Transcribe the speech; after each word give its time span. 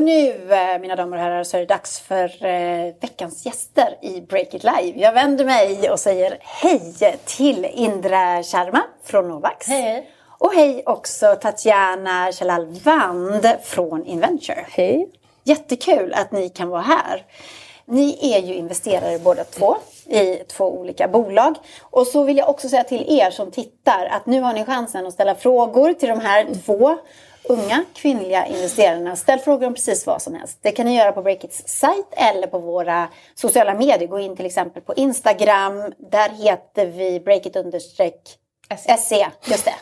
Och 0.00 0.04
nu, 0.04 0.52
eh, 0.52 0.80
mina 0.80 0.96
damer 0.96 1.16
och 1.16 1.22
herrar, 1.22 1.44
så 1.44 1.56
är 1.56 1.60
det 1.60 1.66
dags 1.66 2.00
för 2.00 2.44
eh, 2.46 2.94
veckans 3.00 3.46
gäster 3.46 3.98
i 4.02 4.20
Break 4.20 4.54
It 4.54 4.64
Live. 4.64 5.00
Jag 5.00 5.12
vänder 5.12 5.44
mig 5.44 5.90
och 5.90 6.00
säger 6.00 6.38
hej 6.40 6.94
till 7.24 7.64
Indra 7.64 8.42
Sharma 8.42 8.82
från 9.04 9.28
Novax. 9.28 9.66
Hej. 9.68 10.10
Och 10.38 10.54
hej 10.54 10.82
också 10.86 11.36
Tatjana 11.40 12.32
Chalalvand 12.32 13.48
från 13.62 14.06
Inventure. 14.06 14.64
Hej. 14.70 15.08
Jättekul 15.44 16.14
att 16.14 16.32
ni 16.32 16.48
kan 16.48 16.68
vara 16.68 16.82
här. 16.82 17.24
Ni 17.84 18.34
är 18.34 18.38
ju 18.38 18.54
investerare 18.54 19.18
båda 19.18 19.44
två 19.44 19.76
i 20.10 20.42
två 20.48 20.64
olika 20.64 21.08
bolag. 21.08 21.54
Och 21.80 22.06
så 22.06 22.22
vill 22.22 22.36
jag 22.36 22.48
också 22.48 22.68
säga 22.68 22.84
till 22.84 23.18
er 23.18 23.30
som 23.30 23.50
tittar 23.50 24.06
att 24.10 24.26
nu 24.26 24.40
har 24.40 24.52
ni 24.52 24.64
chansen 24.64 25.06
att 25.06 25.14
ställa 25.14 25.34
frågor 25.34 25.92
till 25.92 26.08
de 26.08 26.20
här 26.20 26.46
två 26.64 26.98
unga 27.44 27.84
kvinnliga 27.94 28.46
investerarna. 28.46 29.16
Ställ 29.16 29.38
frågor 29.38 29.66
om 29.66 29.74
precis 29.74 30.06
vad 30.06 30.22
som 30.22 30.34
helst. 30.34 30.58
Det 30.62 30.72
kan 30.72 30.86
ni 30.86 30.96
göra 30.96 31.12
på 31.12 31.22
Breakits 31.22 31.62
sajt 31.66 32.06
eller 32.12 32.46
på 32.46 32.58
våra 32.58 33.08
sociala 33.34 33.74
medier. 33.74 34.08
Gå 34.08 34.20
in 34.20 34.36
till 34.36 34.46
exempel 34.46 34.82
på 34.82 34.94
Instagram. 34.94 35.92
Där 35.98 36.28
heter 36.28 36.86
vi 36.86 37.20
breakit 37.20 37.56
understreck 37.56 38.36
SE, 38.98 39.30
just 39.44 39.64
det. 39.64 39.74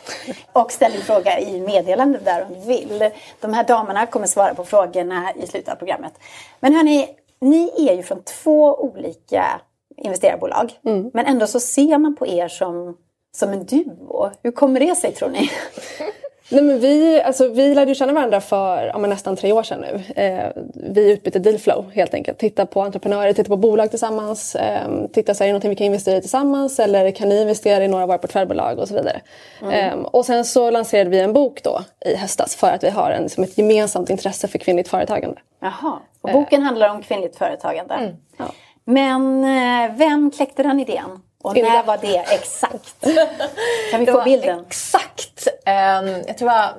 Och 0.53 0.71
ställ 0.71 0.91
din 0.91 1.01
fråga 1.01 1.39
i 1.39 1.61
meddelandet 1.61 2.25
där 2.25 2.45
om 2.45 2.53
du 2.53 2.59
vill. 2.59 3.09
De 3.39 3.53
här 3.53 3.63
damerna 3.63 4.05
kommer 4.05 4.27
svara 4.27 4.55
på 4.55 4.65
frågorna 4.65 5.33
i 5.35 5.47
slutet 5.47 5.73
av 5.73 5.75
programmet. 5.75 6.13
Men 6.59 6.73
hörni, 6.75 7.09
ni 7.41 7.89
är 7.89 7.95
ju 7.95 8.03
från 8.03 8.23
två 8.23 8.75
olika 8.75 9.61
investerarbolag. 10.03 10.71
Mm. 10.85 11.11
Men 11.13 11.25
ändå 11.25 11.47
så 11.47 11.59
ser 11.59 11.97
man 11.97 12.15
på 12.15 12.27
er 12.27 12.47
som, 12.47 12.97
som 13.35 13.49
en 13.49 13.65
duo. 13.65 14.31
Hur 14.43 14.51
kommer 14.51 14.79
det 14.79 14.95
sig 14.95 15.11
tror 15.11 15.29
ni? 15.29 15.49
Nej, 16.51 16.63
men 16.63 16.79
vi, 16.79 17.21
alltså, 17.21 17.47
vi 17.47 17.75
lärde 17.75 17.91
ju 17.91 17.95
känna 17.95 18.13
varandra 18.13 18.41
för 18.41 18.91
ja, 18.93 18.97
nästan 18.97 19.35
tre 19.35 19.51
år 19.51 19.63
sedan 19.63 19.81
nu. 19.81 20.23
Eh, 20.23 20.47
vi 20.93 21.11
utbytte 21.11 21.39
dealflow 21.39 21.91
helt 21.93 22.13
enkelt. 22.13 22.37
Titta 22.37 22.65
på 22.65 22.81
entreprenörer, 22.81 23.33
titta 23.33 23.49
på 23.49 23.57
bolag 23.57 23.89
tillsammans. 23.89 24.55
Eh, 24.55 24.87
titta 25.13 25.33
så 25.33 25.43
är 25.43 25.47
det 25.47 25.51
någonting 25.51 25.69
vi 25.69 25.75
kan 25.75 25.85
investera 25.85 26.17
i 26.17 26.21
tillsammans 26.21 26.79
eller 26.79 27.11
kan 27.11 27.29
ni 27.29 27.41
investera 27.41 27.83
i 27.83 27.87
några 27.87 28.03
av 28.03 28.07
våra 28.07 28.17
portföljbolag 28.17 28.79
och 28.79 28.87
så 28.87 28.93
vidare. 28.93 29.21
Mm. 29.61 29.73
Eh, 29.73 30.05
och 30.05 30.25
sen 30.25 30.45
så 30.45 30.71
lanserade 30.71 31.09
vi 31.09 31.19
en 31.19 31.33
bok 31.33 31.63
då 31.63 31.81
i 32.05 32.15
höstas 32.15 32.55
för 32.55 32.67
att 32.67 32.83
vi 32.83 32.89
har 32.89 33.11
en, 33.11 33.23
liksom 33.23 33.43
ett 33.43 33.57
gemensamt 33.57 34.09
intresse 34.09 34.47
för 34.47 34.57
kvinnligt 34.57 34.89
företagande. 34.89 35.41
Jaha, 35.61 35.99
och 36.21 36.29
boken 36.31 36.61
handlar 36.61 36.89
om 36.89 37.01
kvinnligt 37.01 37.35
företagande. 37.35 37.93
Mm. 37.93 38.15
Ja. 38.37 38.45
Men 38.85 39.43
eh, 39.43 39.95
vem 39.95 40.31
kläckte 40.31 40.63
den 40.63 40.79
idén? 40.79 41.21
Och 41.41 41.55
när 41.55 41.83
var 41.83 41.97
det 41.97 42.17
exakt? 42.17 42.95
Kan 43.91 43.99
vi 43.99 44.05
få 44.05 44.23
bilden? 44.23 44.65
Exakt! 44.67 45.47
Um, 45.65 46.23
jag 46.27 46.37
tror 46.37 46.49
det 46.49 46.55
var 46.55 46.73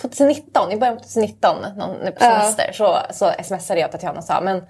2019, 0.00 0.72
i 0.72 0.76
början 0.76 0.94
av 0.94 1.00
2019, 1.00 1.56
någon, 1.76 2.12
på 2.12 2.20
semester, 2.20 2.68
uh. 2.68 2.72
så, 2.72 2.98
så 3.10 3.44
smsade 3.44 3.80
jag 3.80 3.92
Tatjana 3.92 4.18
och 4.18 4.24
sa 4.24 4.40
men 4.40 4.62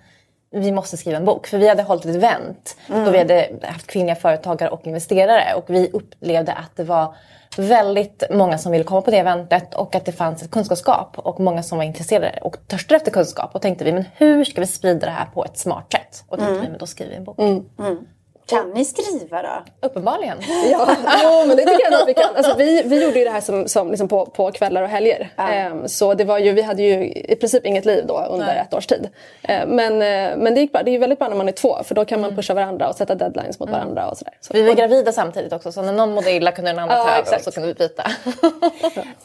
vi 0.51 0.73
måste 0.73 0.97
skriva 0.97 1.17
en 1.17 1.25
bok. 1.25 1.47
För 1.47 1.59
vi 1.59 1.69
hade 1.69 1.83
hållit 1.83 2.05
ett 2.05 2.17
event 2.17 2.77
mm. 2.89 3.05
då 3.05 3.11
vi 3.11 3.19
hade 3.19 3.51
haft 3.63 3.87
kvinnliga 3.87 4.17
företagare 4.17 4.71
och 4.71 4.87
investerare 4.87 5.55
och 5.55 5.65
vi 5.69 5.91
upplevde 5.93 6.53
att 6.53 6.77
det 6.77 6.85
var 6.85 7.15
väldigt 7.57 8.23
många 8.31 8.59
som 8.59 8.73
ville 8.73 8.85
komma 8.85 9.03
på 9.03 9.11
det 9.11 9.19
eventet 9.19 9.75
och 9.75 9.95
att 9.95 10.05
det 10.05 10.13
fanns 10.13 10.43
ett 10.43 10.51
kunskapsgap 10.51 11.19
och 11.19 11.41
många 11.41 11.63
som 11.63 11.79
var 11.79 11.85
intresserade 11.85 12.39
och 12.43 12.57
törstade 12.67 12.97
efter 12.97 13.11
kunskap. 13.11 13.55
Och 13.55 13.63
tänkte 13.63 13.85
vi, 13.85 13.93
men 13.93 14.05
hur 14.15 14.45
ska 14.45 14.61
vi 14.61 14.67
sprida 14.67 15.07
det 15.07 15.13
här 15.13 15.27
på 15.27 15.45
ett 15.45 15.59
smart 15.59 15.93
sätt? 15.93 16.25
Och 16.29 16.39
tänkte 16.39 16.53
mm. 16.55 16.65
vi, 16.65 16.71
men 16.71 16.79
då 16.79 16.87
skriver 16.87 17.11
vi 17.11 17.17
en 17.17 17.25
bok. 17.25 17.39
Mm. 17.39 18.07
Kan 18.47 18.71
ni 18.71 18.85
skriva 18.85 19.43
då? 19.43 19.87
Uppenbarligen. 19.87 20.39
Ja, 20.71 20.97
jo, 21.23 21.45
men 21.47 21.57
det 21.57 21.65
tycker 21.65 21.91
jag 21.91 22.03
att 22.03 22.09
vi 22.09 22.15
kan. 22.15 22.37
Alltså, 22.37 22.55
vi, 22.59 22.83
vi 22.83 23.05
gjorde 23.05 23.19
ju 23.19 23.25
det 23.25 23.31
här 23.31 23.41
som, 23.41 23.69
som 23.69 23.91
liksom 23.91 24.09
på, 24.09 24.27
på 24.27 24.53
kvällar 24.53 24.83
och 24.83 24.89
helger. 24.89 25.31
Ja. 25.37 25.71
Um, 25.71 25.89
så 25.89 26.15
det 26.15 26.25
var 26.25 26.39
ju, 26.39 26.53
vi 26.53 26.63
hade 26.63 26.83
ju 26.83 27.09
i 27.11 27.37
princip 27.41 27.67
inget 27.67 27.85
liv 27.85 28.05
då 28.07 28.27
under 28.31 28.47
Nej. 28.47 28.59
ett 28.59 28.75
års 28.75 28.87
tid. 28.87 29.09
Uh, 29.49 29.67
men, 29.67 29.93
uh, 29.93 30.39
men 30.43 30.55
det 30.55 30.61
gick 30.61 30.73
bra. 30.73 30.83
Det 30.83 30.91
är 30.91 30.93
ju 30.93 30.99
väldigt 30.99 31.19
bra 31.19 31.29
när 31.29 31.37
man 31.37 31.49
är 31.49 31.53
två 31.53 31.83
för 31.85 31.95
då 31.95 32.05
kan 32.05 32.21
man 32.21 32.31
mm. 32.31 32.37
pusha 32.37 32.55
varandra 32.55 32.89
och 32.89 32.97
sätta 32.97 33.15
deadlines 33.15 33.61
mot 33.61 33.69
mm. 33.69 33.81
varandra. 33.81 34.09
Och 34.09 34.19
sådär. 34.19 34.35
Så. 34.41 34.53
Vi 34.53 34.63
var 34.63 34.75
gravida 34.75 35.13
samtidigt 35.13 35.53
också 35.53 35.73
så 35.73 35.83
när 35.83 35.93
någon 35.93 36.15
mådde 36.15 36.33
illa 36.33 36.53
kunde 36.53 36.71
den 36.71 36.79
andra 36.79 36.97
ta 36.97 37.11
över 37.11 37.37
och 37.37 37.43
så 37.43 37.51
kunde 37.51 37.69
vi 37.69 37.75
byta. 37.75 38.03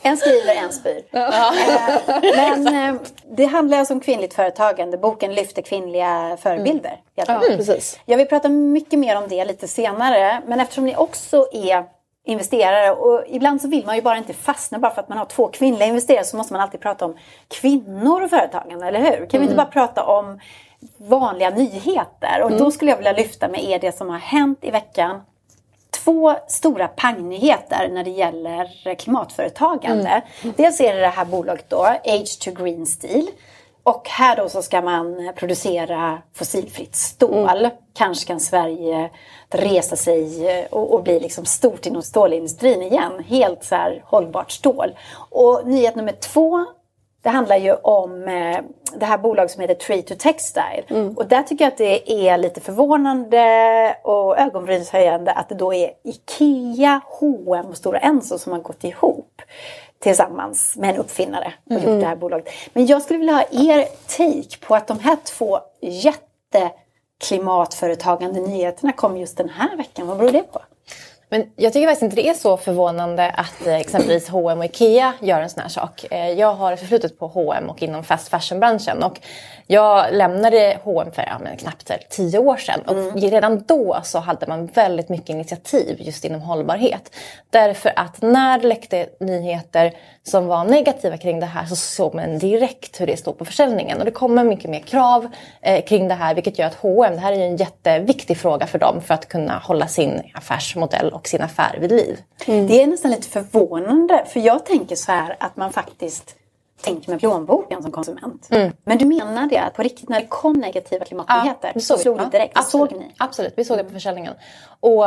en 0.02 0.18
skriver, 0.18 0.56
en 0.64 0.72
spyr. 0.72 1.02
Ja. 1.12 1.28
Uh, 1.28 2.66
men 2.66 3.00
det 3.38 3.46
handlar 3.46 3.78
alltså 3.78 3.94
om 3.94 4.00
kvinnligt 4.00 4.34
företagande. 4.34 4.98
Boken 4.98 5.34
lyfter 5.34 5.62
kvinnliga 5.62 6.38
förebilder. 6.42 6.90
Mm. 6.90 7.02
Ja, 7.28 7.42
precis. 7.48 8.00
Jag 8.06 8.18
vill 8.18 8.28
prata 8.28 8.50
mycket 8.50 9.00
mer 9.00 9.18
om 9.18 9.24
det 9.28 9.46
lite 9.46 9.68
senare. 9.68 10.42
Men 10.48 10.60
eftersom 10.60 10.86
ni 10.86 10.96
också 10.96 11.48
är 11.52 11.86
investerare 12.24 12.92
och 12.92 13.24
ibland 13.28 13.62
så 13.62 13.68
vill 13.68 13.86
man 13.86 13.96
ju 13.96 14.02
bara 14.02 14.18
inte 14.18 14.34
fastna 14.34 14.80
bara 14.80 14.94
för 14.94 15.02
att 15.02 15.10
man 15.10 15.18
har 15.18 15.26
två 15.26 15.48
kvinnliga 15.48 15.88
investerare 15.88 16.24
så 16.24 16.38
måste 16.38 16.54
man 16.54 16.62
alltid 16.62 16.80
prata 16.80 17.06
om 17.06 17.18
kvinnor 17.48 18.24
och 18.24 18.30
företagande, 18.30 18.88
eller 18.88 19.00
hur? 19.00 19.06
Kan 19.10 19.18
mm. 19.18 19.28
vi 19.30 19.38
inte 19.38 19.54
mm. 19.54 19.56
bara 19.56 19.66
prata 19.66 20.04
om 20.04 20.40
vanliga 20.98 21.50
nyheter? 21.50 22.42
Och 22.42 22.50
mm. 22.50 22.60
då 22.60 22.72
skulle 22.72 22.92
jag 22.92 22.98
vilja 22.98 23.14
lyfta 23.14 23.48
med 23.48 23.64
er 23.64 23.80
det 23.80 23.98
som 23.98 24.10
har 24.10 24.18
hänt 24.18 24.60
i 24.62 24.72
veckan. 24.72 25.22
Två 26.04 26.36
stora 26.48 26.88
pangnyheter 26.88 27.90
när 27.92 28.04
det 28.04 28.10
gäller 28.10 28.96
klimatföretagande. 28.96 30.22
Mm. 30.42 30.54
Dels 30.58 30.82
är 30.82 30.94
det 30.94 31.00
det 31.00 31.08
här 31.08 31.26
bolaget 31.26 31.70
då, 31.70 31.84
Age 31.86 32.40
to 32.40 32.52
Green 32.52 32.86
Steel 32.86 33.28
och 33.84 34.10
här 34.10 34.36
då 34.36 34.50
så 34.50 34.62
ska 34.62 34.82
man 34.82 35.32
producera 35.36 36.22
fossilfritt 36.34 36.96
stål. 36.96 37.58
Mm. 37.58 37.72
Kanske 37.94 38.28
kan 38.28 38.40
Sverige 38.40 39.10
resa 39.50 39.96
sig 39.96 40.68
och, 40.72 40.94
och 40.94 41.04
bli 41.04 41.20
liksom 41.20 41.46
stort 41.46 41.86
inom 41.86 42.02
stålindustrin 42.02 42.82
igen. 42.82 43.24
Helt 43.28 43.64
så 43.64 43.76
här 43.76 44.04
hållbart 44.06 44.52
stål. 44.52 44.98
Och 45.30 45.62
nyhet 45.66 45.96
nummer 45.96 46.12
två 46.12 46.66
det 47.24 47.30
handlar 47.30 47.58
ju 47.58 47.74
om 47.74 48.28
eh, 48.28 48.60
det 48.96 49.06
här 49.06 49.18
bolaget 49.18 49.52
som 49.52 49.62
heter 49.62 49.76
Tree 49.76 50.02
to 50.02 50.14
Textile. 50.20 50.84
Mm. 50.88 51.14
Och 51.14 51.26
där 51.26 51.44
tycker 51.44 51.66
jag 51.66 51.72
att 51.72 51.78
det 51.78 52.30
är 52.30 52.38
lite 52.38 52.62
förvånande 52.62 53.96
och 54.04 54.40
ögonbrynshöjande 54.40 55.32
att 55.32 55.50
det 55.50 55.56
då 55.56 55.74
är 55.74 55.92
IKEA, 56.04 57.02
H&M 57.06 57.66
och 57.66 57.78
Stora 57.78 58.00
Enso 58.00 58.38
som 58.38 58.52
har 58.52 58.60
gått 58.60 58.84
ihop 58.84 59.42
tillsammans 60.02 60.76
med 60.76 60.90
en 60.90 60.96
uppfinnare 60.96 61.54
och 61.66 61.72
mm. 61.72 61.84
gjort 61.84 62.00
det 62.02 62.08
här 62.08 62.16
bolaget. 62.16 62.50
Men 62.74 62.86
jag 62.86 63.02
skulle 63.02 63.20
vilja 63.20 63.34
ha 63.34 63.44
er 63.52 63.86
take 64.08 64.68
på 64.68 64.76
att 64.76 64.88
de 64.88 65.00
här 65.00 65.18
två 65.24 65.60
jätteklimatföretagande 65.82 68.40
nyheterna 68.40 68.92
kom 68.92 69.18
just 69.18 69.38
den 69.38 69.50
här 69.50 69.78
veckan. 69.78 70.08
Vad 70.08 70.18
beror 70.18 70.32
det 70.32 70.44
på? 70.44 70.62
Men 71.34 71.46
jag 71.56 71.74
tycker 71.74 71.88
faktiskt 71.88 72.04
inte 72.04 72.16
det 72.16 72.30
är 72.30 72.34
så 72.34 72.58
förvånande 72.58 73.30
att 73.30 73.68
eh, 73.68 73.76
exempelvis 73.76 74.30
H&M 74.30 74.60
och 74.60 74.66
IKEA 74.66 75.14
gör 75.20 75.42
en 75.42 75.50
sån 75.50 75.62
här 75.62 75.70
sak. 75.70 76.06
Eh, 76.12 76.32
jag 76.32 76.54
har 76.54 76.76
förflutet 76.76 77.20
på 77.20 77.28
H&M 77.28 77.70
och 77.70 77.84
inom 77.84 78.04
fast 78.04 78.28
fashion-branschen 78.28 79.04
och 79.04 79.20
jag 79.68 80.14
lämnade 80.14 80.78
H&M 80.84 81.12
för 81.12 81.22
ja, 81.22 81.40
men 81.40 81.58
knappt 81.58 81.92
tio 82.10 82.40
år 82.40 82.58
sedan 82.58 82.82
och 82.88 82.98
mm. 82.98 83.16
redan 83.16 83.64
då 83.68 84.00
så 84.04 84.20
hade 84.20 84.48
man 84.48 84.66
väldigt 84.66 85.10
mycket 85.10 85.30
initiativ 85.30 85.98
just 86.00 86.26
inom 86.26 86.42
hållbarhet. 86.42 87.16
Därför 87.50 87.94
att 87.96 88.22
när 88.22 88.60
det 88.60 88.68
läckte 88.68 89.10
nyheter 89.20 89.94
som 90.24 90.48
var 90.48 90.64
negativa 90.64 91.18
kring 91.18 91.40
det 91.40 91.46
här 91.46 91.66
så 91.66 91.76
såg 91.76 92.16
man 92.16 92.40
direkt 92.40 93.02
hur 93.02 93.08
det 93.08 93.18
stod 93.18 93.38
på 93.38 93.46
försäljningen 93.46 94.00
och 94.00 94.06
det 94.06 94.12
kommer 94.12 94.44
mycket 94.44 94.70
mer 94.70 94.80
krav 94.80 95.28
eh, 95.62 95.86
kring 95.86 96.08
det 96.08 96.14
här 96.14 96.36
vilket 96.36 96.60
gör 96.60 96.68
att 96.68 96.76
H&M, 96.76 97.14
det 97.14 97.20
här 97.20 97.32
är 97.32 97.40
en 97.40 97.58
jätteviktig 97.58 98.38
fråga 98.38 98.68
för 98.68 98.80
dem 98.80 99.02
för 99.02 99.14
att 99.14 99.28
kunna 99.28 99.60
hålla 99.60 99.88
sin 99.88 100.22
affärsmodell 100.34 101.14
och 101.22 101.28
sin 101.28 101.42
affär 101.42 101.78
vid 101.82 101.92
liv. 101.92 102.22
Mm. 102.46 102.68
Det 102.68 102.84
är 102.84 102.88
nästan 102.88 103.12
lite 103.12 103.28
förvånande 103.28 104.26
för 104.34 104.40
jag 104.40 104.66
tänker 104.66 104.96
så 104.96 105.12
här 105.12 105.36
att 105.40 105.58
man 105.58 105.74
faktiskt 105.74 106.36
tänker 106.82 107.10
med 107.10 107.20
plånboken 107.20 107.84
som 107.84 107.92
konsument. 107.92 108.48
Mm. 108.52 108.72
Men 108.84 108.98
du 108.98 109.06
menar 109.06 109.48
det 109.48 109.58
att 109.58 109.74
på 109.74 109.84
riktigt 109.84 110.10
när 110.10 110.20
det 110.20 110.28
kom 110.28 110.54
negativa 110.54 111.06
klimatnyheter 111.06 111.72
ja, 111.74 111.82
så 111.82 111.98
slog 111.98 112.18
det 112.18 112.30
direkt? 112.32 112.54
Ja, 112.56 112.62
såg 112.62 112.92
ni? 112.92 113.16
Absolut, 113.18 113.54
vi 113.56 113.66
såg 113.66 113.78
det 113.78 113.84
på 113.84 113.94
försäljningen. 113.94 114.34
Och 114.80 115.06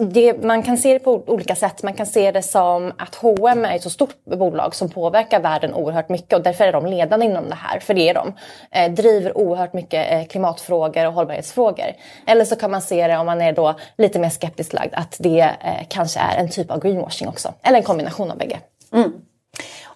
det, 0.00 0.42
man 0.42 0.62
kan 0.62 0.78
se 0.78 0.92
det 0.92 0.98
på 0.98 1.22
olika 1.26 1.56
sätt. 1.56 1.82
Man 1.82 1.94
kan 1.94 2.06
se 2.06 2.30
det 2.30 2.42
som 2.42 2.92
att 2.98 3.14
H&M 3.14 3.64
är 3.64 3.76
ett 3.76 3.82
så 3.82 3.90
stort 3.90 4.24
bolag 4.24 4.74
som 4.74 4.90
påverkar 4.90 5.40
världen 5.40 5.74
oerhört 5.74 6.08
mycket 6.08 6.32
och 6.32 6.42
därför 6.42 6.64
är 6.64 6.72
de 6.72 6.86
ledande 6.86 7.26
inom 7.26 7.48
det 7.48 7.54
här, 7.54 7.80
för 7.80 7.94
det 7.94 8.08
är 8.08 8.14
de. 8.14 8.32
Eh, 8.70 8.92
driver 8.92 9.38
oerhört 9.38 9.72
mycket 9.72 10.12
eh, 10.12 10.26
klimatfrågor 10.26 11.06
och 11.06 11.12
hållbarhetsfrågor. 11.12 11.86
Eller 12.26 12.44
så 12.44 12.56
kan 12.56 12.70
man 12.70 12.82
se 12.82 13.06
det 13.06 13.16
om 13.16 13.26
man 13.26 13.40
är 13.40 13.52
då 13.52 13.74
lite 13.98 14.18
mer 14.18 14.30
skeptiskt 14.30 14.72
lagd 14.72 14.94
att 14.94 15.16
det 15.20 15.40
eh, 15.40 15.86
kanske 15.88 16.20
är 16.20 16.36
en 16.36 16.48
typ 16.48 16.70
av 16.70 16.80
greenwashing 16.80 17.28
också. 17.28 17.54
Eller 17.62 17.78
en 17.78 17.84
kombination 17.84 18.30
av 18.30 18.38
bägge. 18.38 18.58
Mm. 18.92 19.12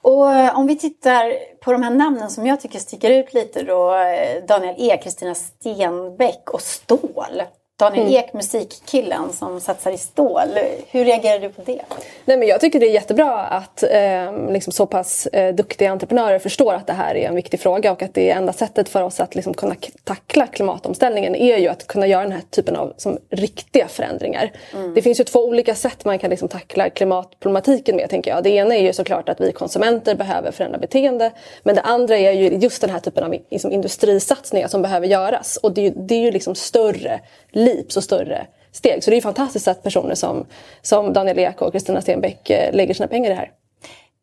Och 0.02 0.32
eh, 0.32 0.58
om 0.58 0.66
vi 0.66 0.78
tittar 0.78 1.32
på 1.64 1.72
de 1.72 1.82
här 1.82 1.90
namnen 1.90 2.30
som 2.30 2.46
jag 2.46 2.60
tycker 2.60 2.78
sticker 2.78 3.10
ut 3.10 3.34
lite 3.34 3.62
då. 3.62 3.94
Eh, 3.94 4.44
Daniel 4.48 4.74
E, 4.78 5.00
Kristina 5.02 5.34
Stenbeck 5.34 6.50
och 6.50 6.60
Stål. 6.60 7.42
Daniel 7.78 8.06
mm. 8.06 8.14
Ek, 8.14 8.32
musikkillen 8.32 9.32
som 9.32 9.60
satsar 9.60 9.90
i 9.90 9.98
stål. 9.98 10.48
Hur 10.90 11.04
reagerar 11.04 11.38
du 11.38 11.48
på 11.48 11.62
det? 11.66 11.82
Nej, 12.24 12.36
men 12.36 12.48
jag 12.48 12.60
tycker 12.60 12.80
det 12.80 12.86
är 12.86 12.90
jättebra 12.90 13.40
att 13.40 13.82
eh, 13.82 14.52
liksom 14.52 14.72
så 14.72 14.86
pass 14.86 15.26
eh, 15.26 15.54
duktiga 15.54 15.90
entreprenörer 15.90 16.38
förstår 16.38 16.74
att 16.74 16.86
det 16.86 16.92
här 16.92 17.14
är 17.14 17.28
en 17.28 17.34
viktig 17.34 17.60
fråga 17.60 17.92
och 17.92 18.02
att 18.02 18.14
det 18.14 18.30
enda 18.30 18.52
sättet 18.52 18.88
för 18.88 19.02
oss 19.02 19.20
att 19.20 19.34
liksom 19.34 19.54
kunna 19.54 19.74
tackla 20.04 20.46
klimatomställningen 20.46 21.34
är 21.34 21.58
ju 21.58 21.68
att 21.68 21.86
kunna 21.86 22.06
göra 22.06 22.22
den 22.22 22.32
här 22.32 22.42
typen 22.50 22.76
av 22.76 22.94
som, 22.96 23.18
riktiga 23.30 23.88
förändringar. 23.88 24.52
Mm. 24.74 24.94
Det 24.94 25.02
finns 25.02 25.20
ju 25.20 25.24
två 25.24 25.44
olika 25.44 25.74
sätt 25.74 26.04
man 26.04 26.18
kan 26.18 26.30
liksom 26.30 26.48
tackla 26.48 26.90
klimatproblematiken 26.90 27.96
med 27.96 28.10
tänker 28.10 28.30
jag. 28.30 28.44
Det 28.44 28.50
ena 28.50 28.76
är 28.76 28.82
ju 28.82 28.92
såklart 28.92 29.28
att 29.28 29.40
vi 29.40 29.52
konsumenter 29.52 30.14
behöver 30.14 30.50
förändra 30.50 30.78
beteende 30.78 31.30
men 31.62 31.74
det 31.74 31.82
andra 31.82 32.18
är 32.18 32.32
ju 32.32 32.48
just 32.48 32.80
den 32.80 32.90
här 32.90 33.00
typen 33.00 33.24
av 33.24 33.34
liksom, 33.50 33.72
industrisatsningar 33.72 34.68
som 34.68 34.82
behöver 34.82 35.06
göras 35.06 35.56
och 35.56 35.72
det 35.72 35.80
är 35.80 35.84
ju, 35.84 35.92
det 35.96 36.14
är 36.14 36.20
ju 36.20 36.30
liksom 36.30 36.54
större 36.54 37.20
leaps 37.52 37.96
och 37.96 38.04
större 38.04 38.46
steg. 38.72 39.04
Så 39.04 39.10
det 39.10 39.16
är 39.16 39.20
fantastiskt 39.20 39.68
att 39.68 39.82
personer 39.82 40.14
som, 40.14 40.46
som 40.82 41.12
Daniel 41.12 41.38
Ek 41.38 41.62
och 41.62 41.72
Kristina 41.72 42.00
Stenbeck 42.00 42.50
eh, 42.50 42.74
lägger 42.74 42.94
sina 42.94 43.08
pengar 43.08 43.30
i 43.30 43.34
det 43.34 43.38
här. 43.38 43.50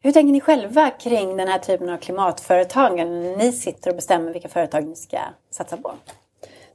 Hur 0.02 0.12
tänker 0.12 0.32
ni 0.32 0.42
själva 0.42 0.90
kring 0.90 1.38
den 1.38 1.48
här 1.48 1.60
typen 1.60 1.90
av 1.90 1.98
klimatföretag 1.98 2.98
när 2.98 3.38
ni 3.38 3.52
sitter 3.52 3.90
och 3.90 3.96
bestämmer 3.96 4.34
vilka 4.34 4.50
företag 4.50 4.88
ni 4.88 4.96
ska 4.96 5.18
satsa 5.52 5.78
på? 5.78 5.94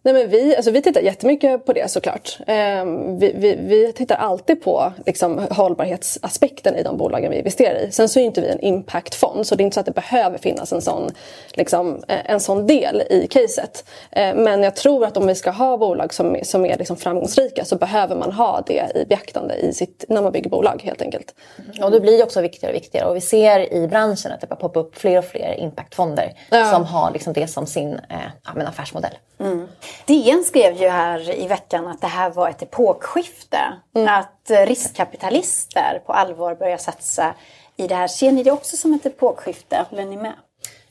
Nej, 0.02 0.14
men 0.14 0.28
vi, 0.28 0.56
alltså 0.56 0.70
vi 0.70 0.82
tittar 0.82 1.00
jättemycket 1.00 1.66
på 1.66 1.72
det 1.72 1.90
såklart. 1.90 2.38
Eh, 2.46 2.84
vi, 3.18 3.32
vi, 3.36 3.56
vi, 3.60 3.92
tittar 3.92 4.16
alltid 4.16 4.62
på 4.62 4.92
liksom, 5.06 5.46
hållbarhetsaspekten 5.50 6.76
i 6.76 6.82
de 6.82 6.96
bolagen 6.96 7.30
vi 7.30 7.38
investerar 7.38 7.78
i. 7.78 7.90
Sen 7.92 8.08
så 8.08 8.20
är 8.20 8.24
inte 8.24 8.40
vi 8.40 8.48
en 8.48 8.60
impactfond 8.60 9.46
så 9.46 9.54
det 9.54 9.62
är 9.62 9.64
inte 9.64 9.74
så 9.74 9.80
att 9.80 9.86
det 9.86 9.92
behöver 9.92 10.38
finnas 10.38 10.72
en 10.72 10.82
sån, 10.82 11.10
liksom, 11.52 12.02
eh, 12.08 12.30
en 12.30 12.40
sån 12.40 12.66
del 12.66 13.02
i 13.10 13.26
caset. 13.30 13.84
Eh, 14.10 14.34
men 14.34 14.62
jag 14.62 14.76
tror 14.76 15.04
att 15.04 15.16
om 15.16 15.26
vi 15.26 15.34
ska 15.34 15.50
ha 15.50 15.76
bolag 15.76 16.14
som, 16.14 16.36
som 16.42 16.66
är 16.66 16.78
liksom 16.78 16.96
framgångsrika 16.96 17.64
så 17.64 17.76
behöver 17.76 18.16
man 18.16 18.32
ha 18.32 18.62
det 18.66 18.92
i 18.94 19.04
beaktande 19.04 19.54
i 19.54 19.72
sitt, 19.72 20.04
när 20.08 20.22
man 20.22 20.32
bygger 20.32 20.50
bolag 20.50 20.82
helt 20.84 21.02
enkelt. 21.02 21.34
Mm. 21.58 21.84
Och 21.84 21.90
det 21.90 22.00
blir 22.00 22.22
också 22.22 22.40
viktigare 22.40 22.72
och 22.72 22.76
viktigare 22.76 23.08
och 23.08 23.16
vi 23.16 23.20
ser 23.20 23.72
i 23.72 23.88
branschen 23.88 24.32
att 24.32 24.40
det 24.40 24.46
börjar 24.46 24.60
poppa 24.60 24.80
upp 24.80 24.96
fler 24.96 25.18
och 25.18 25.24
fler 25.24 25.54
impactfonder 25.58 26.32
ja. 26.50 26.70
som 26.70 26.84
har 26.84 27.10
liksom 27.10 27.32
det 27.32 27.46
som 27.46 27.66
sin 27.66 27.94
eh, 27.94 28.68
affärsmodell. 28.68 29.14
Mm. 29.40 29.68
DN 30.06 30.44
skrev 30.44 30.76
ju 30.76 30.88
här 30.88 31.30
i 31.30 31.46
veckan 31.46 31.86
att 31.86 32.00
det 32.00 32.06
här 32.06 32.30
var 32.30 32.48
ett 32.48 32.62
epokskifte. 32.62 33.58
Mm. 33.94 34.08
Att 34.08 34.50
riskkapitalister 34.66 36.02
på 36.06 36.12
allvar 36.12 36.54
börjar 36.54 36.76
satsa 36.76 37.34
i 37.76 37.86
det 37.86 37.94
här. 37.94 38.08
Ser 38.08 38.32
ni 38.32 38.42
det 38.42 38.50
också 38.50 38.76
som 38.76 38.94
ett 38.94 39.06
epokskifte? 39.06 39.86
Håller 39.90 40.04
ni 40.04 40.16
med? 40.16 40.32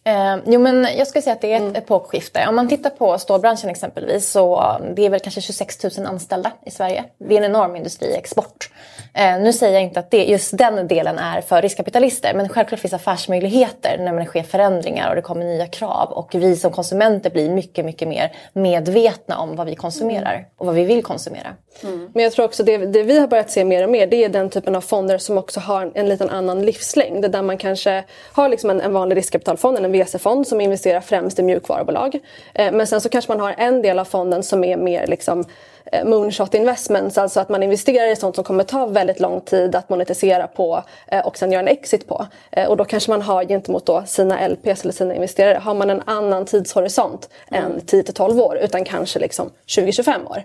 Eh, 0.04 0.38
jo 0.46 0.60
men 0.60 0.88
jag 0.98 1.08
skulle 1.08 1.22
säga 1.22 1.34
att 1.34 1.42
det 1.42 1.52
är 1.52 1.56
ett 1.56 1.62
mm. 1.62 1.76
epokskifte. 1.76 2.46
Om 2.48 2.56
man 2.56 2.70
tittar 2.70 2.90
på 2.90 3.18
stålbranschen 3.18 3.70
exempelvis 3.70 4.32
så 4.32 4.78
det 4.96 5.06
är 5.06 5.10
väl 5.10 5.20
kanske 5.20 5.42
26 5.42 5.98
000 5.98 6.06
anställda 6.06 6.52
i 6.66 6.72
Sverige. 6.72 7.04
Det 7.18 7.34
är 7.34 7.38
en 7.38 7.44
enorm 7.44 7.76
industri, 7.76 8.16
export. 8.16 8.70
Eh, 9.14 9.40
nu 9.40 9.54
säger 9.54 9.74
jag 9.74 9.84
inte 9.84 10.00
att 10.00 10.12
det, 10.12 10.26
just 10.26 10.58
den 10.58 10.88
delen 10.88 11.18
är 11.18 11.42
för 11.42 11.62
riskkapitalister 11.62 12.34
men 12.34 12.50
självklart 12.50 12.80
finns 12.80 12.94
affärsmöjligheter 12.94 13.98
när 14.00 14.14
det 14.14 14.26
sker 14.26 14.44
förändringar 14.44 15.10
och 15.10 15.16
det 15.16 15.22
kommer 15.22 15.46
nya 15.46 15.68
krav 15.68 16.12
och 16.12 16.36
vi 16.36 16.56
som 16.56 16.72
konsumenter 16.72 17.30
blir 17.30 17.50
mycket, 17.50 17.86
mycket 17.86 18.08
mer 18.08 18.32
medvetna 18.54 19.38
om 19.38 19.56
vad 19.56 19.68
vi 19.68 19.76
konsumerar 19.76 20.34
mm. 20.34 20.46
och 20.58 20.66
vad 20.66 20.76
vi 20.76 20.84
vill 20.84 21.04
konsumera. 21.04 21.56
Mm. 21.84 22.10
Men 22.14 22.24
jag 22.24 22.34
tror 22.34 22.46
också 22.46 22.64
det, 22.64 22.78
det 22.78 23.04
vi 23.04 23.20
har 23.20 23.28
börjat 23.28 23.52
se 23.52 23.66
mer 23.66 23.84
och 23.84 23.90
mer 23.90 24.08
det 24.08 24.24
är 24.24 24.30
den 24.30 24.50
typen 24.50 24.76
av 24.76 24.82
fonder 24.82 25.18
som 25.18 25.38
också 25.38 25.60
har 25.60 25.82
en, 25.82 25.92
en 25.94 26.10
liten 26.10 26.30
annan 26.30 26.66
livslängd 26.66 27.32
där 27.32 27.42
man 27.42 27.58
kanske 27.58 28.04
har 28.32 28.50
liksom 28.50 28.70
en, 28.70 28.82
en 28.82 28.94
vanlig 28.94 29.18
riskkapitalfond, 29.18 29.78
en 29.90 30.06
VC-fond 30.06 30.48
som 30.48 30.62
investerar 30.62 31.02
främst 31.02 31.40
i 31.40 31.44
mjukvarubolag. 31.44 32.20
Eh, 32.54 32.72
men 32.72 32.88
sen 32.88 33.02
så 33.02 33.10
kanske 33.10 33.32
man 33.32 33.40
har 33.40 33.56
en 33.58 33.82
del 33.82 34.00
av 34.00 34.06
fonden 34.06 34.44
som 34.44 34.64
är 34.64 34.78
mer 34.78 35.08
liksom 35.08 35.46
Eh, 35.92 36.06
moonshot 36.06 36.54
investments, 36.54 37.18
alltså 37.18 37.40
att 37.40 37.50
man 37.50 37.64
investerar 37.64 38.08
i 38.08 38.16
sånt 38.16 38.36
som 38.36 38.44
kommer 38.44 38.64
ta 38.64 38.86
väldigt 38.86 39.20
lång 39.20 39.42
tid 39.42 39.76
att 39.76 39.90
monetisera 39.90 40.48
på 40.48 40.84
eh, 41.08 41.28
och 41.28 41.38
sen 41.38 41.52
göra 41.52 41.62
en 41.62 41.68
exit 41.68 42.08
på. 42.08 42.26
Och 42.68 42.78
då 42.78 42.86
kanske 42.86 43.12
man 43.12 43.22
har 43.22 43.44
gentemot 43.44 43.86
då 43.86 44.04
sina 44.06 44.48
LPs 44.48 44.84
eller 44.84 44.92
sina 44.92 45.16
investerare, 45.16 45.58
har 45.58 45.74
man 45.74 45.90
en 45.90 46.02
annan 46.06 46.46
tidshorisont 46.46 47.30
mm. 47.52 47.64
än 47.64 47.82
10 47.82 48.04
till 48.04 48.14
12 48.14 48.40
år 48.40 48.58
utan 48.58 48.86
kanske 48.86 49.20
liksom 49.20 49.50
20-25 49.68 50.30
år. 50.30 50.44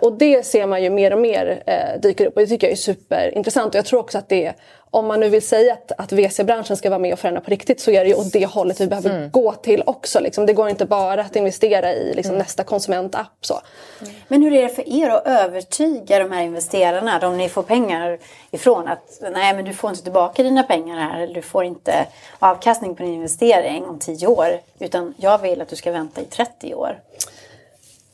Och 0.00 0.12
det 0.12 0.46
ser 0.46 0.66
man 0.66 0.82
ju 0.82 0.90
mer 0.90 1.12
och 1.12 1.18
mer 1.18 1.62
dyker 2.02 2.26
upp 2.26 2.36
och 2.36 2.40
det 2.40 2.46
tycker 2.46 2.66
jag 2.66 2.72
är 2.72 2.76
superintressant 2.76 3.74
och 3.74 3.78
jag 3.78 3.84
tror 3.84 4.00
också 4.00 4.18
att 4.18 4.28
det 4.28 4.52
om 4.90 5.06
man 5.06 5.20
nu 5.20 5.28
vill 5.28 5.46
säga 5.46 5.72
att, 5.72 5.92
att 5.98 6.12
VC-branschen 6.12 6.76
ska 6.76 6.90
vara 6.90 6.98
med 6.98 7.12
och 7.12 7.18
förändra 7.18 7.40
på 7.40 7.50
riktigt 7.50 7.80
så 7.80 7.90
är 7.90 8.04
det 8.04 8.10
ju 8.10 8.14
åt 8.14 8.32
det 8.32 8.46
hållet 8.46 8.80
vi 8.80 8.86
behöver 8.86 9.10
mm. 9.10 9.30
gå 9.30 9.52
till 9.52 9.82
också. 9.86 10.20
Liksom. 10.20 10.46
Det 10.46 10.52
går 10.52 10.68
inte 10.68 10.86
bara 10.86 11.20
att 11.20 11.36
investera 11.36 11.92
i 11.92 12.14
liksom, 12.14 12.34
mm. 12.34 12.38
nästa 12.38 12.64
konsumentapp. 12.64 13.32
Så. 13.40 13.60
Mm. 14.00 14.14
Men 14.28 14.42
hur 14.42 14.52
är 14.52 14.62
det 14.62 14.68
för 14.68 14.88
er 14.88 15.10
att 15.10 15.26
övertyga 15.26 16.18
de 16.18 16.32
här 16.32 16.42
investerarna, 16.42 17.18
de 17.18 17.38
ni 17.38 17.48
får 17.48 17.62
pengar 17.62 18.18
ifrån, 18.50 18.88
att 18.88 19.20
nej 19.32 19.54
men 19.54 19.64
du 19.64 19.72
får 19.72 19.90
inte 19.90 20.02
tillbaka 20.02 20.42
dina 20.42 20.62
pengar 20.62 20.98
här, 20.98 21.20
eller 21.20 21.34
du 21.34 21.42
får 21.42 21.64
inte 21.64 22.06
avkastning 22.38 22.94
på 22.94 23.02
din 23.02 23.14
investering 23.14 23.84
om 23.84 23.98
10 23.98 24.26
år, 24.26 24.60
utan 24.78 25.14
jag 25.16 25.38
vill 25.38 25.60
att 25.60 25.68
du 25.68 25.76
ska 25.76 25.92
vänta 25.92 26.20
i 26.20 26.24
30 26.24 26.74
år. 26.74 26.98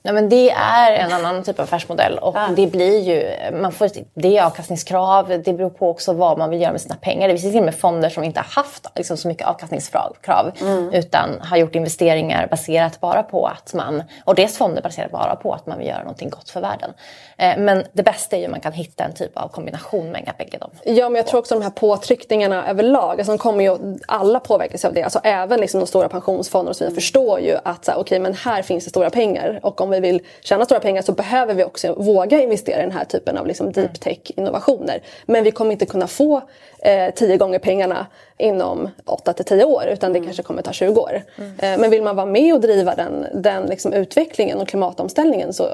Nej, 0.04 0.14
men 0.14 0.28
det 0.28 0.50
är 0.50 0.93
en 0.93 1.12
annan 1.12 1.43
typ 1.43 1.58
av 1.58 1.64
affärsmodell 1.64 2.19
och 2.19 2.37
ah. 2.37 2.49
det 2.56 2.66
blir 2.66 2.99
ju, 3.00 3.50
man 3.60 3.72
får, 3.72 3.88
det 4.14 4.38
är 4.38 4.44
avkastningskrav, 4.44 5.28
det 5.44 5.52
beror 5.52 5.70
på 5.70 5.90
också 5.90 6.12
vad 6.12 6.38
man 6.38 6.50
vill 6.50 6.60
göra 6.60 6.72
med 6.72 6.81
sina 6.81 6.96
pengar. 6.96 7.28
Det 7.28 7.38
finns 7.38 7.52
till 7.52 7.58
och 7.58 7.64
med 7.64 7.75
fonder 7.75 8.08
som 8.08 8.25
inte 8.25 8.40
har 8.40 8.62
haft 8.62 8.87
liksom, 8.94 9.16
så 9.16 9.28
mycket 9.28 9.46
avkastningskrav 9.46 10.52
mm. 10.60 10.93
utan 10.93 11.40
har 11.40 11.56
gjort 11.56 11.75
investeringar 11.75 12.46
baserat 12.46 13.00
bara 13.00 13.22
på 13.22 13.46
att 13.46 13.75
man, 13.75 14.02
och 14.25 14.34
deras 14.34 14.56
fonder 14.56 14.82
baserat 14.82 15.10
bara 15.10 15.37
på 15.37 15.52
att 15.52 15.66
man 15.66 15.78
vill 15.78 15.87
göra 15.87 15.99
någonting 15.99 16.31
gott 16.31 16.50
för 16.50 16.60
världen. 16.60 16.93
Eh, 17.37 17.58
men 17.58 17.84
det 17.93 18.02
bästa 18.02 18.37
är 18.37 18.40
ju 18.40 18.44
att 18.44 18.50
man 18.50 18.60
kan 18.60 18.72
hitta 18.72 19.05
en 19.05 19.14
typ 19.14 19.37
av 19.37 19.48
kombination 19.48 20.10
med 20.10 20.32
bägge 20.38 20.58
dem. 20.58 20.70
Ja 20.84 21.08
men 21.08 21.16
jag 21.16 21.26
tror 21.26 21.40
också 21.40 21.55
de 21.55 21.62
här 21.62 21.70
påtryckningarna 21.70 22.69
överlag, 22.69 23.20
alltså 23.20 23.32
de 23.32 23.38
kommer 23.38 23.64
ju, 23.64 23.98
alla 24.06 24.40
påverkas 24.40 24.84
av 24.84 24.94
det. 24.94 25.02
Alltså 25.02 25.20
även 25.25 25.60
liksom 25.60 25.81
de 25.81 25.87
stora 25.87 26.08
pensionsfonderna 26.08 26.70
och 26.70 26.76
så 26.76 26.84
vidare 26.84 26.94
förstår 26.94 27.40
ju 27.40 27.56
att 27.64 27.88
okej 27.88 28.00
okay, 28.00 28.19
men 28.19 28.34
här 28.34 28.62
finns 28.62 28.84
det 28.84 28.90
stora 28.90 29.10
pengar 29.10 29.60
och 29.62 29.81
om 29.81 29.92
vi 29.93 30.00
vill 30.00 30.21
tjäna 30.41 30.65
stora 30.65 30.81
pengar 30.81 31.03
så 31.03 31.12
behöver 31.12 31.55
vi 31.55 31.65
också 31.65 31.94
våga 31.94 32.43
investera 32.43 32.79
i 32.79 32.83
den 32.83 32.93
här 32.93 33.05
typen 33.05 33.39
av 33.39 33.47
liksom 33.47 33.73
deep 33.73 34.00
tech 34.00 34.19
innovationer. 34.27 35.03
Men 35.27 35.44
vi 35.44 35.50
kommer 35.50 35.73
inte 35.73 35.87
kunna 35.87 36.06
få 36.06 36.43
eh, 36.79 37.15
tio 37.15 37.37
gånger 37.37 37.59
pengarna 37.59 38.06
inom 38.39 38.91
8 39.06 39.33
till 39.33 39.44
10 39.44 39.65
år 39.65 39.87
utan 39.87 40.12
det 40.12 40.19
mm. 40.19 40.27
kanske 40.27 40.43
kommer 40.43 40.62
ta 40.62 40.73
20 40.73 41.00
år. 41.00 41.23
Mm. 41.39 41.53
Eh, 41.59 41.81
men 41.81 41.91
vill 41.91 42.03
man 42.03 42.17
vara 42.17 42.27
med 42.27 42.55
och 42.55 42.61
driva 42.61 42.94
den, 42.94 43.27
den 43.35 43.67
liksom 43.67 43.93
utvecklingen 43.93 44.61
och 44.61 44.69
klimatomställningen 44.69 45.53
så 45.53 45.69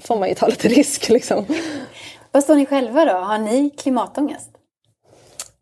får 0.00 0.16
man 0.16 0.28
ju 0.28 0.34
ta 0.34 0.46
lite 0.46 0.68
risk. 0.78 1.08
Liksom. 1.08 1.44
Vad 2.32 2.42
står 2.42 2.54
ni 2.54 2.66
själva 2.66 3.04
då? 3.04 3.12
Har 3.12 3.38
ni 3.38 3.70
klimatångest? 3.70 4.50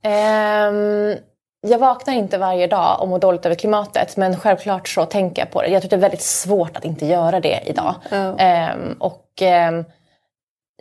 Um, 0.05 1.17
jag 1.64 1.78
vaknar 1.78 2.14
inte 2.14 2.38
varje 2.38 2.66
dag 2.66 3.00
och 3.00 3.08
mår 3.08 3.19
dåligt 3.19 3.46
över 3.46 3.56
klimatet 3.56 4.16
men 4.16 4.37
självklart 4.37 4.88
så 4.88 5.05
tänker 5.05 5.43
jag 5.43 5.50
på 5.50 5.62
det. 5.62 5.69
Jag 5.69 5.82
tror 5.82 5.90
det 5.90 5.96
är 5.96 6.00
väldigt 6.00 6.22
svårt 6.22 6.76
att 6.76 6.84
inte 6.84 7.06
göra 7.06 7.40
det 7.40 7.61
idag. 7.66 7.94
Mm. 8.11 8.78
Um, 8.78 8.96
och 8.99 9.43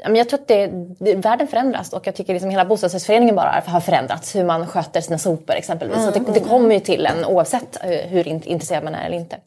um, 0.08 0.16
jag 0.16 0.30
tror 0.30 0.40
att 0.40 0.48
det, 0.48 0.68
det, 1.00 1.16
världen 1.16 1.48
förändras 1.48 1.94
och 1.94 2.08
jag 2.08 2.16
tycker 2.16 2.34
liksom 2.34 2.50
hela 2.50 2.66
bostadsrättsföreningen 2.66 3.36
bara 3.36 3.64
har 3.66 3.80
förändrats. 3.80 4.36
Hur 4.36 4.44
man 4.44 4.68
sköter 4.68 5.02
sina 5.02 5.18
sopor 5.18 5.56
exempelvis. 5.56 5.98
Mm. 5.98 6.14
Så 6.14 6.20
det, 6.20 6.32
det 6.32 6.40
kommer 6.40 6.74
ju 6.74 6.80
till 6.80 7.06
en 7.06 7.26
oavsett 7.26 7.84
eh, 7.84 7.90
hur 7.90 8.28
intresserad 8.28 8.84
man 8.84 8.96
är 8.96 9.06
eller 9.06 9.18
inte. 9.18 9.38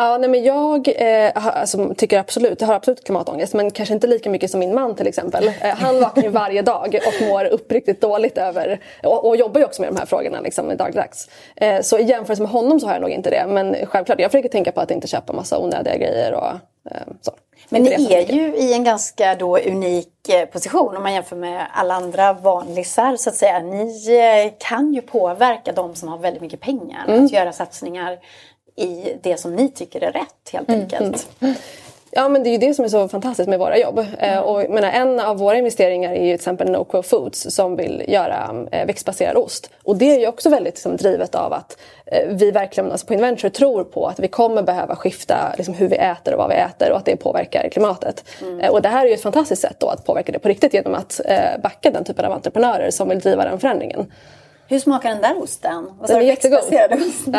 Ja, 0.00 0.18
nej, 0.18 0.30
men 0.30 0.44
jag 0.44 0.88
eh, 0.96 1.46
alltså, 1.60 1.94
tycker 1.94 2.18
absolut, 2.18 2.60
jag 2.60 2.68
har 2.68 2.74
absolut 2.74 3.04
klimatångest 3.04 3.54
men 3.54 3.70
kanske 3.70 3.94
inte 3.94 4.06
lika 4.06 4.30
mycket 4.30 4.50
som 4.50 4.60
min 4.60 4.74
man 4.74 4.94
till 4.94 5.06
exempel. 5.06 5.48
Eh, 5.60 5.74
han 5.76 6.00
vaknar 6.00 6.22
ju 6.22 6.28
varje 6.28 6.62
dag 6.62 6.98
och 7.06 7.26
mår 7.26 7.44
uppriktigt 7.44 8.00
dåligt 8.00 8.38
över 8.38 8.80
och, 9.02 9.28
och 9.28 9.36
jobbar 9.36 9.60
ju 9.60 9.66
också 9.66 9.82
med 9.82 9.92
de 9.92 9.98
här 9.98 10.06
frågorna 10.06 10.40
liksom, 10.40 10.76
dagligdags. 10.76 11.28
Eh, 11.56 11.80
så 11.80 11.98
i 11.98 12.02
jämförelse 12.02 12.42
med 12.42 12.52
honom 12.52 12.80
så 12.80 12.86
har 12.86 12.92
jag 12.92 13.00
nog 13.00 13.10
inte 13.10 13.30
det 13.30 13.44
men 13.48 13.76
självklart 13.86 14.20
jag 14.20 14.30
försöker 14.30 14.48
tänka 14.48 14.72
på 14.72 14.80
att 14.80 14.90
inte 14.90 15.08
köpa 15.08 15.32
massa 15.32 15.58
onödiga 15.58 15.96
grejer 15.96 16.34
och 16.34 16.50
eh, 16.90 17.02
så. 17.20 17.32
Men 17.68 17.82
ni 17.82 18.12
är 18.12 18.32
ju 18.32 18.56
i 18.56 18.72
en 18.72 18.84
ganska 18.84 19.34
då 19.34 19.58
unik 19.58 20.28
eh, 20.28 20.46
position 20.46 20.96
om 20.96 21.02
man 21.02 21.14
jämför 21.14 21.36
med 21.36 21.66
alla 21.72 21.94
andra 21.94 22.32
vanlisar 22.32 23.16
så 23.16 23.30
att 23.30 23.36
säga. 23.36 23.58
Ni 23.58 24.18
eh, 24.18 24.52
kan 24.68 24.94
ju 24.94 25.02
påverka 25.02 25.72
de 25.72 25.94
som 25.94 26.08
har 26.08 26.18
väldigt 26.18 26.42
mycket 26.42 26.60
pengar 26.60 27.04
mm. 27.08 27.24
att 27.24 27.32
göra 27.32 27.52
satsningar 27.52 28.18
i 28.80 29.18
det 29.22 29.36
som 29.36 29.56
ni 29.56 29.68
tycker 29.68 30.00
är 30.00 30.12
rätt 30.12 30.50
helt 30.52 30.68
mm, 30.68 30.80
enkelt. 30.80 31.28
Mm. 31.40 31.54
Ja 32.12 32.28
men 32.28 32.42
det 32.42 32.48
är 32.48 32.52
ju 32.52 32.58
det 32.58 32.74
som 32.74 32.84
är 32.84 32.88
så 32.88 33.08
fantastiskt 33.08 33.48
med 33.48 33.58
våra 33.58 33.78
jobb. 33.78 33.98
Eh, 33.98 34.32
mm. 34.32 34.44
och, 34.44 34.70
menar, 34.70 34.90
en 34.90 35.20
av 35.20 35.38
våra 35.38 35.58
investeringar 35.58 36.12
är 36.12 36.24
ju 36.24 36.30
till 36.30 36.34
exempel 36.34 36.70
NoQuo 36.70 37.02
Foods 37.02 37.46
som 37.50 37.76
vill 37.76 38.04
göra 38.08 38.66
eh, 38.72 38.86
växtbaserad 38.86 39.36
ost. 39.36 39.70
Och 39.82 39.96
det 39.96 40.14
är 40.14 40.20
ju 40.20 40.26
också 40.26 40.50
väldigt 40.50 40.74
liksom, 40.74 40.96
drivet 40.96 41.34
av 41.34 41.52
att 41.52 41.78
eh, 42.06 42.28
vi 42.28 42.50
verkligen 42.50 42.92
alltså 42.92 43.06
på 43.06 43.14
Inventure 43.14 43.50
tror 43.50 43.84
på 43.84 44.06
att 44.06 44.20
vi 44.20 44.28
kommer 44.28 44.62
behöva 44.62 44.96
skifta 44.96 45.54
liksom, 45.56 45.74
hur 45.74 45.88
vi 45.88 45.96
äter 45.96 46.34
och 46.34 46.38
vad 46.38 46.48
vi 46.48 46.56
äter 46.56 46.90
och 46.90 46.96
att 46.96 47.04
det 47.04 47.16
påverkar 47.16 47.68
klimatet. 47.68 48.24
Mm. 48.40 48.60
Eh, 48.60 48.70
och 48.70 48.82
det 48.82 48.88
här 48.88 49.04
är 49.04 49.08
ju 49.08 49.14
ett 49.14 49.22
fantastiskt 49.22 49.62
sätt 49.62 49.76
då 49.78 49.86
att 49.86 50.04
påverka 50.04 50.32
det 50.32 50.38
på 50.38 50.48
riktigt 50.48 50.74
genom 50.74 50.94
att 50.94 51.20
eh, 51.24 51.60
backa 51.62 51.90
den 51.90 52.04
typen 52.04 52.24
av 52.24 52.32
entreprenörer 52.32 52.90
som 52.90 53.08
vill 53.08 53.20
driva 53.20 53.44
den 53.44 53.60
förändringen. 53.60 54.12
Hur 54.70 54.78
smakar 54.78 55.08
den 55.10 55.22
där 55.22 55.42
osten? 55.42 55.92
den 56.06 56.16
är 56.16 56.20
jättegod. 56.20 56.60
Ja, 56.70 56.88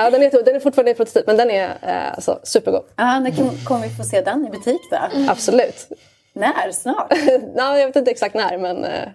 den, 0.09 0.23
är, 0.23 0.43
den 0.43 0.55
är 0.55 0.59
fortfarande 0.59 0.91
i 0.91 0.93
prototyp 0.93 1.27
men 1.27 1.38
den 1.38 1.51
är 1.51 1.77
eh, 1.81 2.13
alltså, 2.13 2.39
supergod. 2.43 2.83
Ja, 2.95 3.19
när 3.19 3.65
kommer 3.65 3.88
vi 3.88 3.95
få 3.95 4.03
se 4.03 4.21
den 4.21 4.47
i 4.47 4.50
butik 4.50 4.81
då? 4.91 4.97
Absolut. 5.29 5.89
När? 6.33 6.71
Snart? 6.71 7.09
Nej, 7.55 7.79
jag 7.79 7.88
vet 7.88 7.95
inte 7.95 8.11
exakt 8.11 8.35
när 8.35 8.57
men 8.57 8.83
eh, 8.85 9.09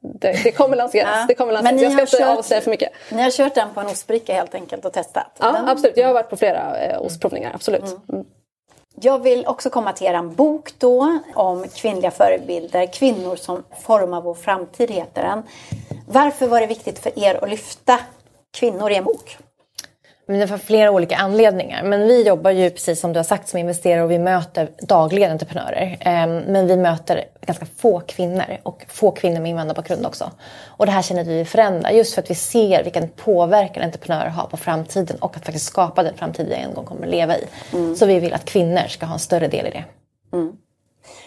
det, 0.00 0.44
det, 0.44 0.52
kommer 0.52 0.76
lanseras. 0.76 1.10
Ja. 1.12 1.24
Det 1.28 1.34
kommer 1.34 1.52
lanseras. 1.52 1.82
jag 1.82 1.92
ska 1.92 2.00
inte 2.00 2.16
kört, 2.16 2.38
avslöja 2.38 2.62
för 2.62 2.70
mycket. 2.70 2.92
Ni 3.10 3.22
har 3.22 3.30
kört 3.30 3.54
den 3.54 3.68
på 3.74 3.80
en 3.80 3.86
ostbricka 3.86 4.34
helt 4.34 4.54
enkelt 4.54 4.84
och 4.84 4.92
testat? 4.92 5.36
Ja, 5.38 5.52
den. 5.52 5.68
absolut. 5.68 5.96
Jag 5.96 6.06
har 6.06 6.14
varit 6.14 6.30
på 6.30 6.36
flera 6.36 6.78
eh, 6.78 7.00
ostprovningar. 7.00 7.52
Absolut. 7.54 7.82
Mm. 7.82 8.00
Mm. 8.12 8.26
Jag 9.02 9.22
vill 9.22 9.46
också 9.46 9.70
komma 9.70 9.92
till 9.92 10.06
er 10.06 10.22
bok 10.22 10.70
då 10.78 11.18
om 11.34 11.64
kvinnliga 11.74 12.10
förebilder. 12.10 12.86
Kvinnor 12.86 13.36
som 13.36 13.64
formar 13.80 14.20
vår 14.20 14.34
framtid 14.34 14.90
heter 14.90 15.22
den. 15.22 15.42
Varför 16.12 16.46
var 16.46 16.60
det 16.60 16.66
viktigt 16.66 16.98
för 16.98 17.18
er 17.18 17.44
att 17.44 17.50
lyfta 17.50 17.98
kvinnor 18.52 18.90
i 18.90 18.96
en 18.96 19.04
bok? 19.04 19.36
Men 20.26 20.40
det 20.40 20.46
var 20.46 20.58
flera 20.58 20.90
olika 20.90 21.16
anledningar. 21.16 21.82
Men 21.82 22.00
vi 22.00 22.22
jobbar 22.22 22.50
ju 22.50 22.70
precis 22.70 23.00
som 23.00 23.12
du 23.12 23.18
har 23.18 23.24
sagt 23.24 23.48
som 23.48 23.58
investerare 23.58 24.02
och 24.02 24.10
vi 24.10 24.18
möter 24.18 24.70
dagligen 24.82 25.32
entreprenörer. 25.32 25.96
Ehm, 26.00 26.38
men 26.38 26.66
vi 26.66 26.76
möter 26.76 27.24
ganska 27.40 27.66
få 27.76 28.00
kvinnor 28.00 28.44
och 28.62 28.84
få 28.88 29.10
kvinnor 29.10 29.40
med 29.40 29.50
invandrarbakgrund 29.50 30.06
också. 30.06 30.30
Och 30.66 30.86
det 30.86 30.92
här 30.92 31.02
känner 31.02 31.24
vi 31.24 31.44
förändra 31.44 31.92
just 31.92 32.14
för 32.14 32.22
att 32.22 32.30
vi 32.30 32.34
ser 32.34 32.84
vilken 32.84 33.08
påverkan 33.08 33.82
entreprenörer 33.82 34.28
har 34.28 34.46
på 34.46 34.56
framtiden 34.56 35.16
och 35.20 35.36
att 35.36 35.44
faktiskt 35.44 35.66
skapa 35.66 36.02
den 36.02 36.14
framtid 36.14 36.46
vi 36.48 36.54
en 36.54 36.74
gång 36.74 36.84
kommer 36.84 37.02
att 37.02 37.10
leva 37.10 37.36
i. 37.36 37.44
Mm. 37.72 37.96
Så 37.96 38.06
vi 38.06 38.20
vill 38.20 38.34
att 38.34 38.44
kvinnor 38.44 38.88
ska 38.88 39.06
ha 39.06 39.14
en 39.14 39.20
större 39.20 39.48
del 39.48 39.66
i 39.66 39.70
det. 39.70 39.84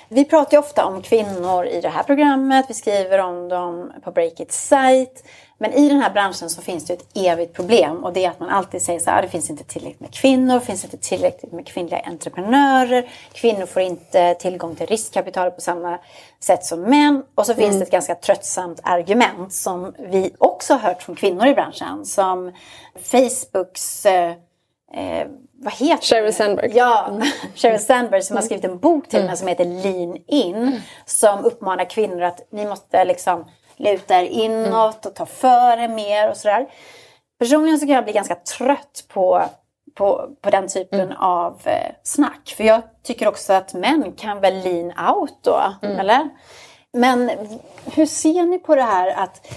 Vi 0.09 0.25
pratar 0.25 0.51
ju 0.51 0.59
ofta 0.59 0.85
om 0.85 1.01
kvinnor 1.01 1.65
i 1.65 1.81
det 1.81 1.89
här 1.89 2.03
programmet, 2.03 2.65
vi 2.69 2.73
skriver 2.73 3.19
om 3.19 3.49
dem 3.49 3.91
på 4.03 4.11
Breakits 4.11 4.67
sajt. 4.67 5.23
Men 5.57 5.73
i 5.73 5.89
den 5.89 6.01
här 6.01 6.13
branschen 6.13 6.49
så 6.49 6.61
finns 6.61 6.85
det 6.85 6.93
ett 6.93 7.17
evigt 7.17 7.53
problem 7.53 8.03
och 8.03 8.13
det 8.13 8.25
är 8.25 8.29
att 8.29 8.39
man 8.39 8.49
alltid 8.49 8.81
säger 8.81 8.99
så 8.99 9.09
här, 9.09 9.21
det 9.21 9.27
finns 9.27 9.49
inte 9.49 9.63
tillräckligt 9.63 9.99
med 9.99 10.13
kvinnor, 10.13 10.53
det 10.53 10.65
finns 10.65 10.83
inte 10.83 10.97
tillräckligt 10.97 11.51
med 11.51 11.67
kvinnliga 11.67 11.99
entreprenörer, 11.99 13.09
kvinnor 13.33 13.65
får 13.65 13.81
inte 13.81 14.35
tillgång 14.35 14.75
till 14.75 14.85
riskkapital 14.85 15.51
på 15.51 15.61
samma 15.61 15.99
sätt 16.39 16.65
som 16.65 16.81
män. 16.81 17.23
Och 17.35 17.45
så 17.45 17.53
finns 17.53 17.67
mm. 17.67 17.79
det 17.79 17.85
ett 17.85 17.91
ganska 17.91 18.15
tröttsamt 18.15 18.79
argument 18.83 19.53
som 19.53 19.93
vi 19.99 20.33
också 20.37 20.73
har 20.73 20.79
hört 20.79 21.03
från 21.03 21.15
kvinnor 21.15 21.47
i 21.47 21.53
branschen 21.53 22.05
som 22.05 22.51
Facebooks 22.95 24.05
eh, 24.93 25.27
vad 25.63 25.73
heter 25.73 26.05
Sheryl 26.05 26.33
Sandberg. 26.33 26.71
Ja, 26.75 27.07
mm. 27.07 27.21
Sheryl 27.55 27.79
Sandberg 27.79 28.21
som 28.21 28.35
har 28.35 28.43
skrivit 28.43 28.65
en 28.65 28.79
bok 28.79 29.07
till 29.07 29.19
mm. 29.19 29.27
mig 29.27 29.37
som 29.37 29.47
heter 29.47 29.65
Lean 29.65 30.17
In. 30.27 30.55
Mm. 30.55 30.73
Som 31.05 31.45
uppmanar 31.45 31.89
kvinnor 31.89 32.21
att 32.21 32.47
ni 32.51 32.65
måste 32.65 33.05
liksom 33.05 33.45
luta 33.77 34.21
er 34.21 34.25
inåt 34.25 35.05
och 35.05 35.15
ta 35.15 35.25
för 35.25 35.77
er 35.77 35.87
mer 35.87 36.29
och 36.29 36.37
sådär. 36.37 36.67
Personligen 37.39 37.79
så 37.79 37.85
kan 37.85 37.95
jag 37.95 38.03
bli 38.03 38.13
ganska 38.13 38.35
trött 38.35 39.05
på, 39.07 39.43
på, 39.95 40.29
på 40.41 40.49
den 40.49 40.67
typen 40.67 40.99
mm. 40.99 41.17
av 41.17 41.61
eh, 41.65 41.91
snack. 42.03 42.53
För 42.57 42.63
jag 42.63 42.81
tycker 43.03 43.27
också 43.27 43.53
att 43.53 43.73
män 43.73 44.11
kan 44.11 44.39
väl 44.39 44.63
lean 44.63 44.93
out 45.15 45.37
då, 45.41 45.63
mm. 45.81 45.99
eller? 45.99 46.29
Men 46.93 47.31
hur 47.85 48.05
ser 48.05 48.45
ni 48.45 48.59
på 48.59 48.75
det 48.75 48.81
här 48.81 49.07
att 49.23 49.47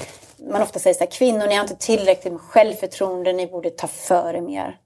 man 0.51 0.63
ofta 0.63 0.79
säger 0.79 0.95
så 0.95 1.05
här, 1.05 1.11
kvinnor 1.11 1.47
ni 1.47 1.55
har 1.55 1.63
inte 1.63 1.77
tillräckligt 1.77 2.33
med 2.33 2.43
självförtroende, 2.43 3.33
ni 3.33 3.47
borde 3.47 3.71
ta 3.71 3.87
för 3.87 4.35
er 4.35 4.41
mer. 4.41 4.77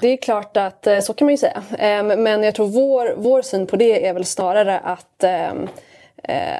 Det 0.00 0.08
är 0.08 0.16
klart 0.16 0.56
att 0.56 0.86
eh, 0.86 1.00
så 1.00 1.14
kan 1.14 1.26
man 1.26 1.32
ju 1.32 1.38
säga. 1.38 1.62
Ehm, 1.78 2.06
men 2.06 2.42
jag 2.42 2.54
tror 2.54 2.66
vår, 2.66 3.14
vår 3.16 3.42
syn 3.42 3.66
på 3.66 3.76
det 3.76 4.06
är 4.06 4.14
väl 4.14 4.24
snarare 4.24 4.78
att 4.78 5.24
Eh, 5.24 5.52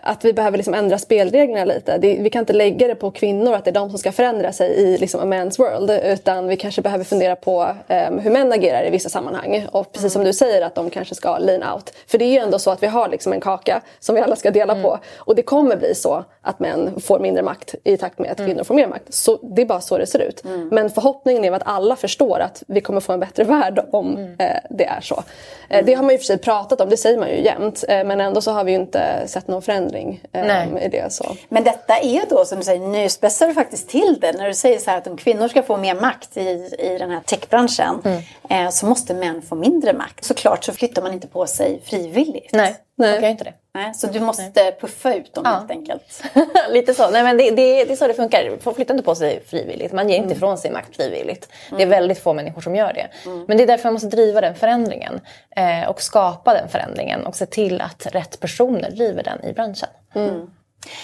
att 0.03 0.25
vi 0.25 0.33
behöver 0.33 0.57
liksom 0.57 0.75
ändra 0.75 0.99
spelreglerna 0.99 1.65
lite. 1.65 1.99
Det, 1.99 2.19
vi 2.21 2.31
kan 2.31 2.41
inte 2.41 2.53
lägga 2.53 2.87
det 2.87 2.95
på 2.95 3.11
kvinnor 3.11 3.55
att 3.55 3.65
det 3.65 3.71
är 3.71 3.75
de 3.75 3.91
som 3.91 3.99
ska 3.99 4.13
förändra 4.13 4.53
sig 4.53 4.71
i 4.71 4.99
liksom 4.99 5.21
a 5.21 5.25
man's 5.25 5.59
world. 5.59 5.91
Utan 6.05 6.49
vi 6.49 6.57
kanske 6.57 6.83
behöver 6.83 7.05
fundera 7.05 7.37
på 7.37 7.75
um, 7.89 8.19
hur 8.19 8.31
män 8.31 8.53
agerar 8.53 8.87
i 8.87 8.91
vissa 8.91 9.09
sammanhang. 9.09 9.67
Och 9.73 9.93
precis 9.93 10.13
som 10.13 10.25
du 10.25 10.33
säger 10.33 10.63
att 10.63 10.75
de 10.75 10.91
kanske 10.91 11.15
ska 11.15 11.39
lean 11.39 11.75
out. 11.75 11.93
För 12.07 12.19
det 12.19 12.25
är 12.25 12.31
ju 12.31 12.39
ändå 12.39 12.59
så 12.59 12.71
att 12.71 12.83
vi 12.83 12.87
har 12.87 13.09
liksom 13.09 13.33
en 13.33 13.41
kaka 13.41 13.83
som 13.99 14.15
vi 14.15 14.21
alla 14.21 14.37
ska 14.37 14.51
dela 14.51 14.73
mm. 14.73 14.83
på. 14.83 14.99
Och 15.17 15.35
det 15.35 15.43
kommer 15.43 15.77
bli 15.77 15.95
så 15.95 16.25
att 16.43 16.61
män 16.61 17.01
får 17.01 17.19
mindre 17.19 17.43
makt 17.43 17.75
i 17.85 17.97
takt 17.97 18.19
med 18.19 18.31
att 18.31 18.39
mm. 18.39 18.51
kvinnor 18.51 18.65
får 18.65 18.75
mer 18.75 18.87
makt. 18.87 19.15
Så 19.15 19.39
Det 19.43 19.63
är 19.63 19.67
bara 19.67 19.81
så 19.81 19.99
det 19.99 20.07
ser 20.07 20.19
ut. 20.19 20.45
Mm. 20.45 20.69
Men 20.69 20.91
förhoppningen 20.91 21.45
är 21.45 21.53
att 21.53 21.63
alla 21.65 21.97
förstår 21.97 22.41
att 22.41 22.63
vi 22.67 22.81
kommer 22.81 23.01
få 23.01 23.13
en 23.13 23.21
bättre 23.21 23.45
värld 23.45 23.85
om 23.93 24.17
mm. 24.17 24.37
eh, 24.39 24.61
det 24.71 24.85
är 24.85 25.01
så. 25.01 25.23
Eh, 25.69 25.85
det 25.85 25.95
har 25.95 26.03
man 26.03 26.13
ju 26.13 26.19
för 26.19 26.25
sig 26.25 26.39
pratat 26.39 26.81
om, 26.81 26.89
det 26.89 26.97
säger 26.97 27.19
man 27.19 27.29
ju 27.29 27.45
jämt. 27.45 27.85
Eh, 27.89 28.05
men 28.05 28.21
ändå 28.21 28.41
så 28.41 28.51
har 28.51 28.65
vi 28.65 28.73
ju 28.73 28.79
inte 28.79 29.23
sett 29.27 29.48
någon 29.49 29.63
förändring 29.63 30.21
eh, 30.33 30.85
i 30.85 30.89
det. 30.89 31.13
Så. 31.13 31.37
Men 31.49 31.65
detta 31.65 31.99
är 31.99 32.31
då 32.31 32.45
som 32.45 32.59
du 32.59 32.65
säger, 32.65 32.81
nu 32.81 33.09
spetsar 33.09 33.47
du 33.47 33.55
faktiskt 33.55 33.89
till 33.89 34.19
det. 34.21 34.33
När 34.33 34.49
du 34.49 34.55
säger 34.55 34.79
så 34.79 34.91
här 34.91 34.99
att 34.99 35.07
om 35.07 35.17
kvinnor 35.17 35.49
ska 35.49 35.63
få 35.63 35.77
mer 35.77 35.95
makt 35.95 36.37
i, 36.37 36.71
i 36.79 36.99
den 36.99 37.11
här 37.11 37.21
techbranschen 37.21 38.03
mm. 38.05 38.23
eh, 38.51 38.71
så 38.71 38.87
måste 38.87 39.15
män 39.15 39.43
få 39.43 39.55
mindre 39.55 39.93
makt. 39.93 40.25
Såklart 40.25 40.65
så 40.65 40.73
flyttar 40.73 41.03
man 41.03 41.13
inte 41.13 41.27
på 41.27 41.47
sig 41.47 41.81
frivilligt. 41.85 42.53
Nej, 42.53 42.75
Nej. 42.97 43.11
jag 43.11 43.21
kan 43.21 43.31
inte 43.31 43.45
det. 43.45 43.55
Nej, 43.79 43.95
så 43.95 44.07
du 44.07 44.21
måste 44.21 44.51
Nej. 44.55 44.77
puffa 44.81 45.15
ut 45.15 45.35
dem 45.35 45.43
ja. 45.47 45.51
helt 45.51 45.71
enkelt? 45.71 46.23
Lite 46.71 46.95
så. 46.95 47.11
Nej, 47.11 47.23
men 47.23 47.37
det, 47.37 47.51
det, 47.51 47.85
det 47.85 47.93
är 47.93 47.97
så 47.97 48.07
det 48.07 48.15
funkar. 48.15 48.59
Folk 48.61 48.77
flyttar 48.77 48.95
inte 48.95 49.05
på 49.05 49.15
sig 49.15 49.43
frivilligt. 49.47 49.93
Man 49.93 50.09
ger 50.09 50.17
inte 50.17 50.27
mm. 50.27 50.37
ifrån 50.37 50.59
sig 50.59 50.71
makt 50.71 50.97
frivilligt. 50.97 51.49
Mm. 51.69 51.77
Det 51.77 51.83
är 51.83 51.87
mm. 51.87 51.99
väldigt 51.99 52.19
få 52.19 52.33
människor 52.33 52.61
som 52.61 52.77
gör 52.77 52.93
det. 52.93 53.09
Mm. 53.25 53.45
Men 53.49 53.57
det 53.57 53.63
är 53.63 53.67
därför 53.67 53.85
man 53.85 53.93
måste 53.93 54.09
driva 54.09 54.41
den 54.41 54.55
förändringen. 54.55 55.21
Eh, 55.57 55.89
och 55.91 56.03
skapa 56.03 56.55
den 56.55 56.69
förändringen. 56.69 57.27
Och 57.27 57.37
se 57.37 57.47
till 57.47 57.81
att 57.81 58.07
rätt 58.07 58.41
personer 58.41 58.91
driver 58.91 59.23
den 59.23 59.45
i 59.45 59.53
branschen. 59.53 59.89
Mm. 60.15 60.51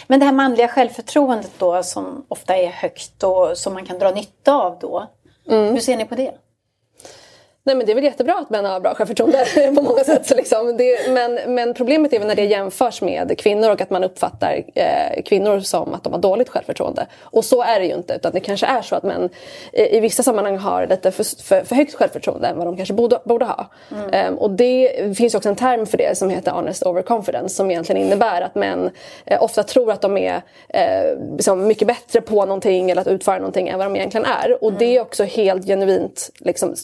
Men 0.06 0.20
det 0.20 0.26
här 0.26 0.32
manliga 0.32 0.68
självförtroendet 0.68 1.50
då 1.58 1.82
som 1.82 2.26
ofta 2.28 2.56
är 2.56 2.68
högt 2.68 3.22
och 3.22 3.58
som 3.58 3.74
man 3.74 3.86
kan 3.86 3.98
dra 3.98 4.10
nytta 4.10 4.54
av 4.54 4.78
då. 4.80 5.06
Mm. 5.48 5.72
Hur 5.72 5.80
ser 5.80 5.96
ni 5.96 6.04
på 6.04 6.14
det? 6.14 6.32
Nej 7.66 7.76
men 7.76 7.86
det 7.86 7.92
är 7.92 7.94
väl 7.94 8.04
jättebra 8.04 8.34
att 8.34 8.50
män 8.50 8.64
har 8.64 8.80
bra 8.80 8.94
självförtroende 8.94 9.44
på 9.74 9.82
många 9.82 10.04
sätt. 10.04 10.26
Så 10.26 10.34
liksom. 10.34 10.76
det, 10.76 11.10
men, 11.10 11.54
men 11.54 11.74
problemet 11.74 12.12
är 12.12 12.18
väl 12.18 12.28
när 12.28 12.34
det 12.34 12.44
jämförs 12.44 13.02
med 13.02 13.38
kvinnor 13.38 13.70
och 13.70 13.80
att 13.80 13.90
man 13.90 14.04
uppfattar 14.04 14.64
eh, 14.74 15.22
kvinnor 15.24 15.60
som 15.60 15.94
att 15.94 16.04
de 16.04 16.12
har 16.12 16.20
dåligt 16.20 16.48
självförtroende. 16.48 17.06
Och 17.20 17.44
så 17.44 17.62
är 17.62 17.80
det 17.80 17.86
ju 17.86 17.94
inte 17.94 18.14
utan 18.14 18.32
det 18.32 18.40
kanske 18.40 18.66
är 18.66 18.82
så 18.82 18.96
att 18.96 19.02
män 19.02 19.28
eh, 19.72 19.94
i 19.94 20.00
vissa 20.00 20.22
sammanhang 20.22 20.56
har 20.56 20.86
lite 20.86 21.10
för, 21.10 21.42
för, 21.42 21.64
för 21.64 21.74
högt 21.76 21.94
självförtroende 21.94 22.48
än 22.48 22.56
vad 22.56 22.66
de 22.66 22.76
kanske 22.76 22.94
borde, 22.94 23.18
borde 23.24 23.44
ha. 23.44 23.66
Mm. 23.92 24.10
Eh, 24.10 24.38
och 24.38 24.50
det 24.50 25.16
finns 25.16 25.34
också 25.34 25.48
en 25.48 25.56
term 25.56 25.86
för 25.86 25.98
det 25.98 26.18
som 26.18 26.30
heter 26.30 26.50
honest 26.50 26.82
overconfidence 26.82 27.54
som 27.54 27.70
egentligen 27.70 28.02
innebär 28.02 28.40
att 28.40 28.54
män 28.54 28.90
eh, 29.26 29.42
ofta 29.42 29.62
tror 29.62 29.92
att 29.92 30.00
de 30.00 30.16
är 30.16 30.42
eh, 30.68 31.34
liksom 31.36 31.66
mycket 31.66 31.88
bättre 31.88 32.20
på 32.20 32.44
någonting 32.44 32.90
eller 32.90 33.00
att 33.00 33.08
utföra 33.08 33.38
någonting 33.38 33.68
än 33.68 33.78
vad 33.78 33.86
de 33.86 33.96
egentligen 33.96 34.26
är. 34.26 34.64
Och 34.64 34.68
mm. 34.68 34.78
det 34.78 34.96
är 34.96 35.00
också 35.00 35.24
helt 35.24 35.66
genuint 35.66 36.30
liksom, 36.38 36.74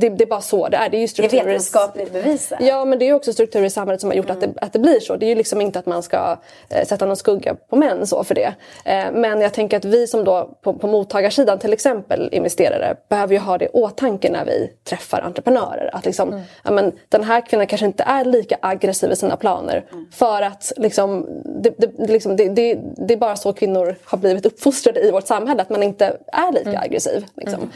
det, 0.00 0.08
det, 0.08 0.24
är 0.24 0.28
bara 0.28 0.40
så 0.40 0.68
det 0.68 0.76
är. 0.76 0.88
Det 0.88 0.96
är 0.96 1.00
ju 1.00 1.08
strukturer. 1.08 1.42
Det 1.42 1.48
är 1.48 1.52
vetenskapligt 1.52 2.12
bevisat. 2.12 2.58
Ja 2.60 2.84
men 2.84 2.98
det 2.98 3.08
är 3.08 3.12
också 3.12 3.32
strukturer 3.32 3.64
i 3.64 3.70
samhället 3.70 4.00
som 4.00 4.10
har 4.10 4.14
gjort 4.14 4.30
mm. 4.30 4.38
att, 4.38 4.54
det, 4.54 4.66
att 4.66 4.72
det 4.72 4.78
blir 4.78 5.00
så. 5.00 5.16
Det 5.16 5.26
är 5.26 5.28
ju 5.28 5.34
liksom 5.34 5.60
inte 5.60 5.78
att 5.78 5.86
man 5.86 6.02
ska 6.02 6.36
eh, 6.68 6.86
sätta 6.86 7.06
någon 7.06 7.16
skugga 7.16 7.54
på 7.54 7.76
män 7.76 8.06
så 8.06 8.24
för 8.24 8.34
det. 8.34 8.54
Eh, 8.84 9.12
men 9.12 9.40
jag 9.40 9.54
tänker 9.54 9.76
att 9.76 9.84
vi 9.84 10.06
som 10.06 10.24
då 10.24 10.58
på, 10.62 10.74
på 10.74 10.86
mottagarsidan 10.86 11.58
till 11.58 11.72
exempel 11.72 12.28
investerare 12.32 12.96
behöver 13.08 13.34
ju 13.34 13.40
ha 13.40 13.58
det 13.58 13.64
i 13.64 13.68
åtanke 13.68 14.30
när 14.30 14.44
vi 14.44 14.72
träffar 14.84 15.20
entreprenörer. 15.20 15.90
Att 15.92 16.04
liksom, 16.04 16.28
mm. 16.28 16.42
ja, 16.64 16.70
men, 16.70 16.92
den 17.08 17.24
här 17.24 17.46
kvinnan 17.46 17.66
kanske 17.66 17.86
inte 17.86 18.02
är 18.02 18.24
lika 18.24 18.58
aggressiv 18.60 19.12
i 19.12 19.16
sina 19.16 19.36
planer. 19.36 19.84
Mm. 19.92 20.06
För 20.12 20.42
att 20.42 20.72
liksom, 20.76 21.26
det, 21.62 21.74
det, 21.78 22.12
liksom, 22.12 22.36
det, 22.36 23.12
är 23.12 23.16
bara 23.16 23.36
så 23.36 23.52
kvinnor 23.52 23.96
har 24.04 24.18
blivit 24.18 24.46
uppfostrade 24.46 25.00
i 25.00 25.10
vårt 25.10 25.26
samhälle. 25.26 25.62
Att 25.62 25.70
man 25.70 25.82
inte 25.82 26.16
är 26.32 26.52
lika 26.52 26.70
mm. 26.70 26.82
aggressiv. 26.82 27.26
Liksom. 27.36 27.70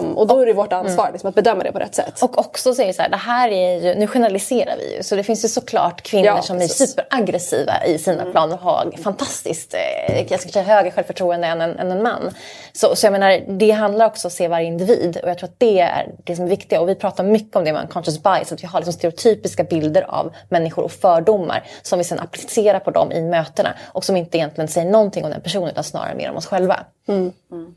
Um, 0.00 0.16
och 0.16 0.26
då 0.26 0.38
är 0.38 0.46
det 0.46 0.52
vårt 0.52 0.72
ansvar 0.72 1.04
mm. 1.04 1.12
liksom, 1.12 1.28
att 1.28 1.34
bedöma 1.46 1.64
det 1.64 1.72
på 1.72 1.78
rätt 1.78 1.94
sätt. 1.94 2.22
Och 2.22 2.38
också 2.38 2.74
säga 2.74 2.92
så 2.92 3.02
här, 3.02 3.08
det 3.08 3.16
här 3.16 3.48
är 3.48 3.80
ju, 3.80 3.94
nu 3.94 4.06
generaliserar 4.06 4.76
vi 4.76 4.96
ju. 4.96 5.02
Så 5.02 5.16
det 5.16 5.22
finns 5.22 5.44
ju 5.44 5.48
såklart 5.48 6.02
kvinnor 6.02 6.26
ja, 6.26 6.42
som 6.42 6.58
precis. 6.58 6.80
är 6.80 6.86
superaggressiva 6.86 7.84
i 7.84 7.98
sina 7.98 8.20
mm. 8.20 8.32
planer 8.32 8.54
och 8.54 8.60
har 8.60 8.92
fantastiskt, 9.02 9.74
eh, 9.74 10.26
jag 10.30 10.40
ska 10.40 10.48
säga 10.48 10.64
högre 10.64 10.90
självförtroende 10.90 11.46
än 11.46 11.60
en, 11.60 11.78
än 11.78 11.90
en 11.90 12.02
man. 12.02 12.34
Så, 12.72 12.96
så 12.96 13.06
jag 13.06 13.12
menar, 13.12 13.58
det 13.58 13.70
handlar 13.70 14.06
också 14.06 14.26
om 14.26 14.28
att 14.28 14.32
se 14.32 14.48
varje 14.48 14.66
individ 14.66 15.16
och 15.22 15.28
jag 15.28 15.38
tror 15.38 15.48
att 15.48 15.58
det 15.60 15.80
är 15.80 16.14
det 16.24 16.36
som 16.36 16.44
är 16.44 16.48
viktigt. 16.48 16.78
Och 16.78 16.88
vi 16.88 16.94
pratar 16.94 17.24
mycket 17.24 17.56
om 17.56 17.64
det 17.64 17.72
med 17.72 17.82
unconscious 17.82 18.22
bias, 18.22 18.52
att 18.52 18.62
vi 18.62 18.66
har 18.66 18.80
liksom 18.80 18.92
stereotypiska 18.92 19.64
bilder 19.64 20.02
av 20.02 20.34
människor 20.48 20.84
och 20.84 20.92
fördomar 20.92 21.64
som 21.82 21.98
vi 21.98 22.04
sen 22.04 22.20
applicerar 22.20 22.78
på 22.78 22.90
dem 22.90 23.12
i 23.12 23.22
mötena 23.22 23.74
och 23.82 24.04
som 24.04 24.16
inte 24.16 24.38
egentligen 24.38 24.68
säger 24.68 24.90
någonting 24.90 25.24
om 25.24 25.30
den 25.30 25.40
personen 25.40 25.70
utan 25.70 25.84
snarare 25.84 26.14
mer 26.14 26.30
om 26.30 26.36
oss 26.36 26.46
själva. 26.46 26.76
Mm. 27.08 27.32
Mm. 27.52 27.74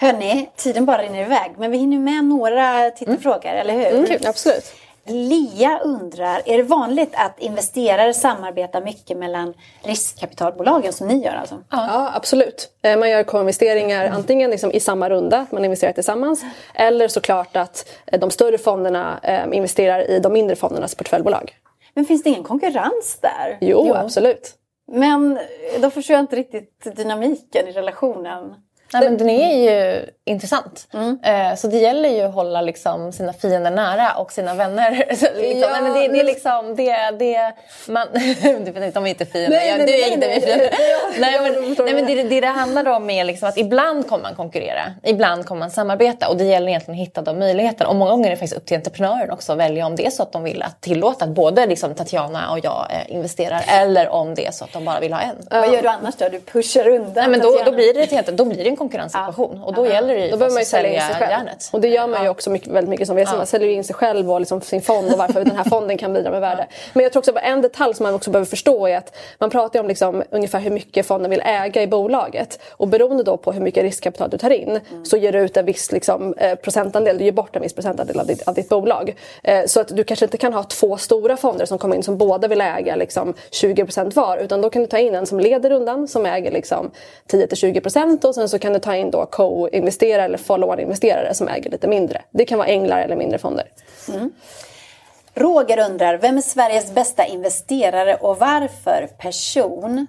Hörni, 0.00 0.50
tiden 0.56 0.84
bara 0.84 1.02
rinner 1.02 1.24
iväg. 1.24 1.52
Men 1.58 1.70
vi 1.70 1.78
hinner 1.78 1.98
med 1.98 2.24
några 2.24 2.90
tittarfrågor, 2.90 3.48
mm. 3.48 3.60
eller 3.60 3.74
hur? 3.74 4.10
Mm, 4.10 4.20
absolut. 4.24 4.72
Lia 5.06 5.78
undrar, 5.78 6.42
är 6.44 6.56
det 6.56 6.62
vanligt 6.62 7.12
att 7.12 7.38
investerare 7.38 8.14
samarbetar 8.14 8.80
mycket 8.80 9.16
mellan 9.16 9.54
riskkapitalbolagen 9.82 10.92
som 10.92 11.08
ni 11.08 11.24
gör? 11.24 11.32
Alltså? 11.32 11.54
Ja. 11.70 11.86
ja 11.88 12.10
absolut. 12.14 12.68
Eh, 12.82 12.98
man 12.98 13.10
gör 13.10 13.22
co-investeringar 13.22 14.04
mm. 14.04 14.16
antingen 14.16 14.50
liksom 14.50 14.72
i 14.72 14.80
samma 14.80 15.10
runda, 15.10 15.38
att 15.38 15.52
man 15.52 15.64
investerar 15.64 15.92
tillsammans. 15.92 16.44
Eller 16.74 17.08
såklart 17.08 17.56
att 17.56 17.88
eh, 18.06 18.20
de 18.20 18.30
större 18.30 18.58
fonderna 18.58 19.20
eh, 19.22 19.56
investerar 19.56 20.10
i 20.10 20.18
de 20.18 20.32
mindre 20.32 20.56
fondernas 20.56 20.94
portföljbolag. 20.94 21.56
Men 21.94 22.04
finns 22.04 22.22
det 22.22 22.30
ingen 22.30 22.44
konkurrens 22.44 23.18
där? 23.20 23.58
Jo, 23.60 23.84
jo. 23.86 23.94
absolut. 23.94 24.54
Men 24.92 25.38
då 25.80 25.90
förstår 25.90 26.14
jag 26.14 26.22
inte 26.22 26.36
riktigt 26.36 26.96
dynamiken 26.96 27.68
i 27.68 27.72
relationen. 27.72 28.54
Nej, 28.92 29.02
men 29.02 29.18
den 29.18 29.30
är 29.30 29.70
ju 29.70 30.06
intressant. 30.24 30.88
Eh, 31.22 31.54
så 31.56 31.68
det 31.68 31.78
gäller 31.78 32.08
ju 32.08 32.20
att 32.20 32.34
hålla 32.34 32.60
liksom, 32.60 33.12
sina 33.12 33.32
fiender 33.32 33.70
nära 33.70 34.12
och 34.12 34.32
sina 34.32 34.54
vänner. 34.54 35.04
Så, 35.16 35.26
liksom, 35.36 35.60
Ja, 35.60 35.68
nej, 35.72 35.82
men 35.82 35.92
det, 35.92 36.08
det 36.08 36.20
är 36.20 36.24
liksom... 36.24 36.76
Det, 36.76 37.10
det, 37.18 37.52
man, 37.88 38.06
de 38.92 39.06
är 39.06 39.06
inte 39.06 39.26
fiender. 39.26 39.56
Nej, 39.56 39.68
jag, 39.68 39.78
nej, 39.78 39.86
du 39.86 39.92
är 39.92 40.12
inte 40.12 40.28
min 40.28 40.40
fiende. 40.40 40.70
nej, 40.78 41.20
Nej, 41.20 41.34
jag 41.34 41.42
men, 41.42 41.64
förstår 41.64 41.84
nej, 41.84 41.94
men 41.94 42.28
det. 42.28 42.40
det, 42.40 42.46
handlar 42.46 42.88
om 42.88 43.10
är 43.10 43.24
liksom 43.24 43.48
att 43.48 43.58
ibland 43.58 44.08
kommer 44.08 44.22
man 44.22 44.34
konkurrera. 44.34 44.82
Ibland 45.02 45.46
kommer 45.46 45.58
man 45.58 45.70
samarbeta. 45.70 46.28
Och 46.28 46.36
det 46.36 46.44
gäller 46.44 46.68
egentligen 46.68 47.00
att 47.00 47.08
hitta 47.08 47.22
de 47.22 47.38
möjligheterna. 47.38 47.90
Och 47.90 47.96
många 47.96 48.10
gånger 48.10 48.26
är 48.26 48.30
det 48.30 48.36
faktiskt 48.36 48.56
upp 48.56 48.66
till 48.66 48.76
entreprenören 48.76 49.30
också 49.30 49.52
att 49.52 49.58
välja 49.58 49.86
om 49.86 49.96
det 49.96 50.06
är 50.06 50.10
så 50.10 50.22
att 50.22 50.32
de 50.32 50.42
vill 50.42 50.62
att 50.62 50.80
tillåta 50.80 51.24
att 51.24 51.30
både 51.30 51.66
liksom, 51.66 51.94
Tatjana 51.94 52.50
och 52.50 52.58
jag 52.64 52.86
eh, 52.90 53.14
investerar. 53.14 53.64
Eller 53.68 54.08
om 54.08 54.34
det 54.34 54.46
är 54.46 54.50
så 54.50 54.64
att 54.64 54.72
de 54.72 54.84
bara 54.84 55.00
vill 55.00 55.12
ha 55.12 55.20
en. 55.20 55.36
Vad 55.50 55.72
gör 55.72 55.82
du 55.82 55.88
annars 55.88 56.14
då? 56.14 56.28
Du 56.28 56.40
pushar 56.40 56.88
undan 56.88 57.12
Nej, 57.14 57.28
men 57.28 57.40
då, 57.40 57.62
då, 57.64 57.72
blir 57.72 57.94
det, 57.94 58.32
då 58.32 58.44
blir 58.44 58.64
det 58.64 58.70
en 58.70 58.76
konkurrenssituation. 58.82 59.62
Och 59.62 59.74
då 59.74 59.86
gäller 59.86 60.14
det 60.14 60.24
ju 60.24 60.30
Då 60.30 60.36
behöver 60.36 60.54
man 60.54 60.60
att 60.60 60.66
sälja 60.66 60.90
in 60.92 61.00
sälja 61.00 61.14
sig 61.14 61.20
själv. 61.20 61.30
järnet. 61.30 61.68
Och 61.72 61.80
det 61.80 61.88
gör 61.88 62.06
man 62.06 62.22
ju 62.22 62.28
också 62.28 62.50
mycket, 62.50 62.68
väldigt 62.68 62.90
mycket 62.90 63.06
som 63.06 63.16
VC. 63.16 63.32
Man 63.36 63.46
säljer 63.46 63.68
in 63.68 63.84
sig 63.84 63.94
själv 63.94 64.32
och 64.32 64.40
liksom 64.40 64.60
sin 64.60 64.82
fond 64.82 65.12
och 65.12 65.18
varför 65.18 65.44
den 65.44 65.56
här 65.56 65.64
fonden 65.64 65.98
kan 65.98 66.12
bidra 66.12 66.30
med 66.30 66.40
värde. 66.40 66.66
Men 66.92 67.02
jag 67.02 67.12
tror 67.12 67.20
också 67.20 67.30
att 67.30 67.42
en 67.44 67.62
detalj 67.62 67.94
som 67.94 68.04
man 68.04 68.14
också 68.14 68.30
behöver 68.30 68.46
förstå 68.46 68.86
är 68.86 68.96
att 68.96 69.16
man 69.38 69.50
pratar 69.50 69.80
om 69.80 69.88
liksom 69.88 70.22
ungefär 70.30 70.60
hur 70.60 70.70
mycket 70.70 71.06
fonden 71.06 71.30
vill 71.30 71.42
äga 71.44 71.82
i 71.82 71.86
bolaget. 71.86 72.60
Och 72.70 72.88
beroende 72.88 73.22
då 73.22 73.36
på 73.36 73.52
hur 73.52 73.60
mycket 73.60 73.82
riskkapital 73.82 74.30
du 74.30 74.38
tar 74.38 74.50
in 74.50 74.80
så 75.04 75.16
ger 75.16 75.32
du 75.32 75.38
ut 75.38 75.56
en 75.56 75.64
viss 75.64 75.92
liksom, 75.92 76.34
eh, 76.38 76.54
procentandel, 76.54 77.18
du 77.18 77.24
ger 77.24 77.32
bort 77.32 77.56
en 77.56 77.62
viss 77.62 77.74
procentandel 77.74 78.20
av 78.20 78.26
ditt, 78.26 78.48
av 78.48 78.54
ditt 78.54 78.68
bolag. 78.68 79.14
Eh, 79.42 79.64
så 79.66 79.80
att 79.80 79.88
du 79.88 80.04
kanske 80.04 80.24
inte 80.24 80.36
kan 80.36 80.52
ha 80.54 80.62
två 80.62 80.96
stora 80.96 81.36
fonder 81.36 81.66
som 81.66 81.78
kommer 81.78 81.96
in 81.96 82.02
som 82.02 82.18
båda 82.18 82.48
vill 82.48 82.60
äga 82.60 82.96
liksom, 82.96 83.34
20% 83.50 84.16
var. 84.16 84.36
Utan 84.38 84.60
då 84.60 84.70
kan 84.70 84.82
du 84.82 84.88
ta 84.88 84.98
in 84.98 85.14
en 85.14 85.26
som 85.26 85.40
leder 85.40 85.70
rundan 85.70 86.08
som 86.08 86.26
äger 86.26 86.50
liksom, 86.50 86.90
10-20% 87.30 88.24
och 88.24 88.34
sen 88.34 88.48
så 88.48 88.58
kan 88.58 88.71
du 88.72 88.78
ta 88.78 88.96
in 88.96 89.10
då 89.10 89.26
co-investerare 89.26 90.24
eller 90.24 90.38
follow-on-investerare 90.38 91.34
som 91.34 91.48
äger 91.48 91.70
lite 91.70 91.88
mindre. 91.88 92.22
Det 92.30 92.44
kan 92.44 92.58
vara 92.58 92.68
änglar 92.68 93.00
eller 93.00 93.16
mindre 93.16 93.38
fonder. 93.38 93.66
Roger 95.34 95.90
undrar, 95.90 96.18
vem 96.18 96.36
är 96.36 96.42
Sveriges 96.42 96.94
bästa 96.94 97.26
investerare 97.26 98.14
och 98.14 98.38
varför? 98.38 99.08
Person, 99.18 100.06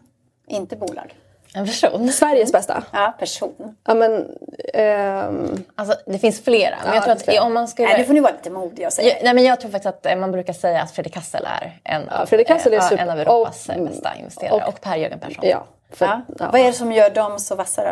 inte 0.48 0.76
bolag. 0.76 1.14
En 1.56 1.66
person. 1.66 2.10
Sveriges 2.12 2.52
bästa? 2.52 2.84
Ja, 2.94 3.14
person. 3.20 3.76
Ja 3.88 3.94
men... 3.94 4.26
ehm, 4.74 5.64
Alltså, 5.76 5.96
det 6.06 6.20
finns 6.20 6.44
flera. 6.44 6.76
Men 6.86 6.96
Ja, 6.96 6.96
jag 7.08 7.20
tror 7.20 7.36
att 7.38 7.42
om 7.46 7.54
man 7.54 7.68
skulle... 7.68 7.88
Nej, 7.88 7.98
nu 7.98 8.04
får 8.06 8.14
ni 8.14 8.20
vara 8.20 8.32
lite 8.32 8.50
modiga 8.50 8.88
och 8.88 8.94
säga. 8.94 9.08
Jag, 9.14 9.24
nej, 9.24 9.34
men 9.34 9.44
jag 9.44 9.60
tror 9.60 9.72
faktiskt 9.72 9.96
att 9.96 10.06
eh, 10.06 10.16
man 10.16 10.32
brukar 10.32 10.54
säga 10.54 10.82
att 10.82 10.92
Fredrik 10.92 11.14
Kassel 11.14 11.48
är 11.62 11.80
en, 11.84 12.02
Ja, 12.12 12.26
Fredrik 12.26 12.48
Kassel 12.48 12.74
är 12.74 12.78
eh, 12.78 12.84
super- 12.84 13.04
en 13.04 13.10
av 13.10 13.20
Europas 13.20 13.70
och- 13.70 13.86
bästa 13.88 14.12
investerare. 14.20 14.56
Och, 14.62 14.68
och- 14.68 14.82
Per-Jörgen 14.82 15.20
Persson. 15.20 15.46
ja. 15.48 15.64
För, 15.94 16.06
Ja. 16.06 16.22
ja. 16.40 16.50
Vad 16.52 16.62
är 16.62 16.66
det 16.66 16.74
som 16.74 16.92
gör 16.92 17.10
dem 17.10 17.40
så 17.40 17.56
vassa 17.56 17.84
då? 17.84 17.90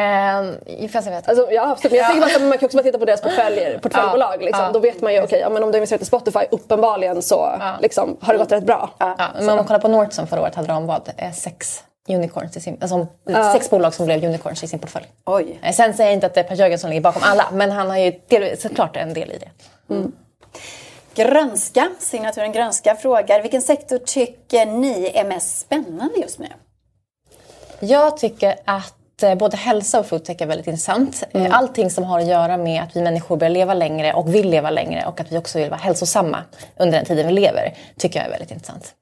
Eh, 0.00 0.04
jag 0.66 1.02
vet. 1.04 1.28
Alltså, 1.28 1.50
ja, 1.50 1.70
absolut. 1.70 1.90
Men 1.92 1.98
jag 1.98 2.06
tänker 2.06 2.20
bara 2.20 2.36
att 2.36 2.42
man 2.42 2.58
kan 2.58 2.66
också 2.66 2.76
bara 2.76 2.82
titta 2.82 2.98
på 2.98 3.04
deras 3.04 3.20
portföljer, 3.20 3.78
portföljbolag. 3.78 4.34
Ja, 4.40 4.44
Liksom. 4.46 4.64
ja. 4.64 4.70
Då 4.72 4.78
vet 4.78 5.00
man 5.00 5.14
ju, 5.14 5.22
okej, 5.22 5.40
ja, 5.40 5.50
men 5.50 5.62
om 5.62 5.70
du 5.72 5.78
investerar 5.78 6.02
i 6.02 6.04
Spotify, 6.04 6.40
uppenbarligen 6.50 7.22
så 7.22 7.52
liksom, 7.80 8.16
har 8.20 8.32
det 8.32 8.38
gått 8.38 8.52
rätt 8.52 8.64
bra. 8.66 8.90
ja, 8.98 9.14
men 9.34 9.48
om 9.50 9.56
man 9.56 9.64
kollar 9.64 9.80
på 9.80 9.88
Nordson 9.88 10.26
förra 10.26 10.40
året 10.40 10.54
hade 10.54 10.68
de 10.68 10.86
vad? 10.86 11.10
Eh, 11.16 11.32
sex 11.32 11.84
unicorns 12.08 12.56
i 12.56 12.60
sin, 12.60 12.78
alltså, 12.80 13.06
sex 13.52 13.70
bolag 13.70 13.94
som 13.94 14.06
blev 14.06 14.24
unicorns 14.24 14.62
i 14.64 14.68
sin 14.68 14.78
portfölj. 14.78 15.06
Oj. 15.24 15.58
Eh, 15.62 15.72
Sen 15.72 15.94
säger 15.94 16.10
jag 16.10 16.14
inte 16.16 16.26
att 16.26 16.34
det 16.34 16.40
är 16.40 16.44
Per-Jörgen 16.44 16.78
som 16.78 16.90
ligger 16.90 17.02
bakom 17.02 17.22
alla, 17.24 17.46
men 17.52 17.70
han 17.70 17.90
har 17.90 17.96
ju 17.98 18.12
del, 18.28 18.58
såklart 18.58 18.96
en 18.96 19.14
del 19.14 19.30
i 19.32 19.38
det. 19.38 19.48
Grönska, 21.14 21.88
signaturen 21.98 22.52
Grönska 22.52 22.96
frågar, 22.96 23.42
vilken 23.42 23.62
sektor 23.62 23.98
tycker 23.98 24.66
ni 24.66 25.10
är 25.14 25.24
mest 25.24 25.58
spännande 25.60 26.14
just 26.20 26.38
nu? 26.38 26.46
Jag 27.80 28.16
tycker 28.16 28.54
att 28.64 29.22
eh, 29.22 29.34
både 29.34 29.56
hälsa 29.56 30.00
och 30.00 30.06
foodtech 30.06 30.40
är 30.42 30.46
väldigt 30.46 30.66
intressant. 30.66 31.22
Eh, 31.30 31.56
Allting 31.58 31.90
som 31.90 32.04
har 32.04 32.20
att 32.20 32.26
göra 32.26 32.56
med 32.56 32.82
att 32.82 32.96
vi 32.96 33.02
människor 33.02 33.36
börjar 33.36 33.50
leva 33.50 33.74
längre 33.74 34.12
och 34.12 34.34
vill 34.34 34.50
leva 34.50 34.70
längre 34.70 35.04
och 35.06 35.20
att 35.20 35.32
vi 35.32 35.38
också 35.38 35.58
vill 35.58 35.70
vara 35.70 35.80
hälsosamma 35.80 36.38
under 36.76 36.98
den 36.98 37.06
tiden 37.06 37.26
vi 37.26 37.32
lever 37.32 37.74
tycker 37.98 38.18
jag 38.18 38.26
är 38.26 38.30
väldigt 38.30 38.50
intressant. 38.50 38.94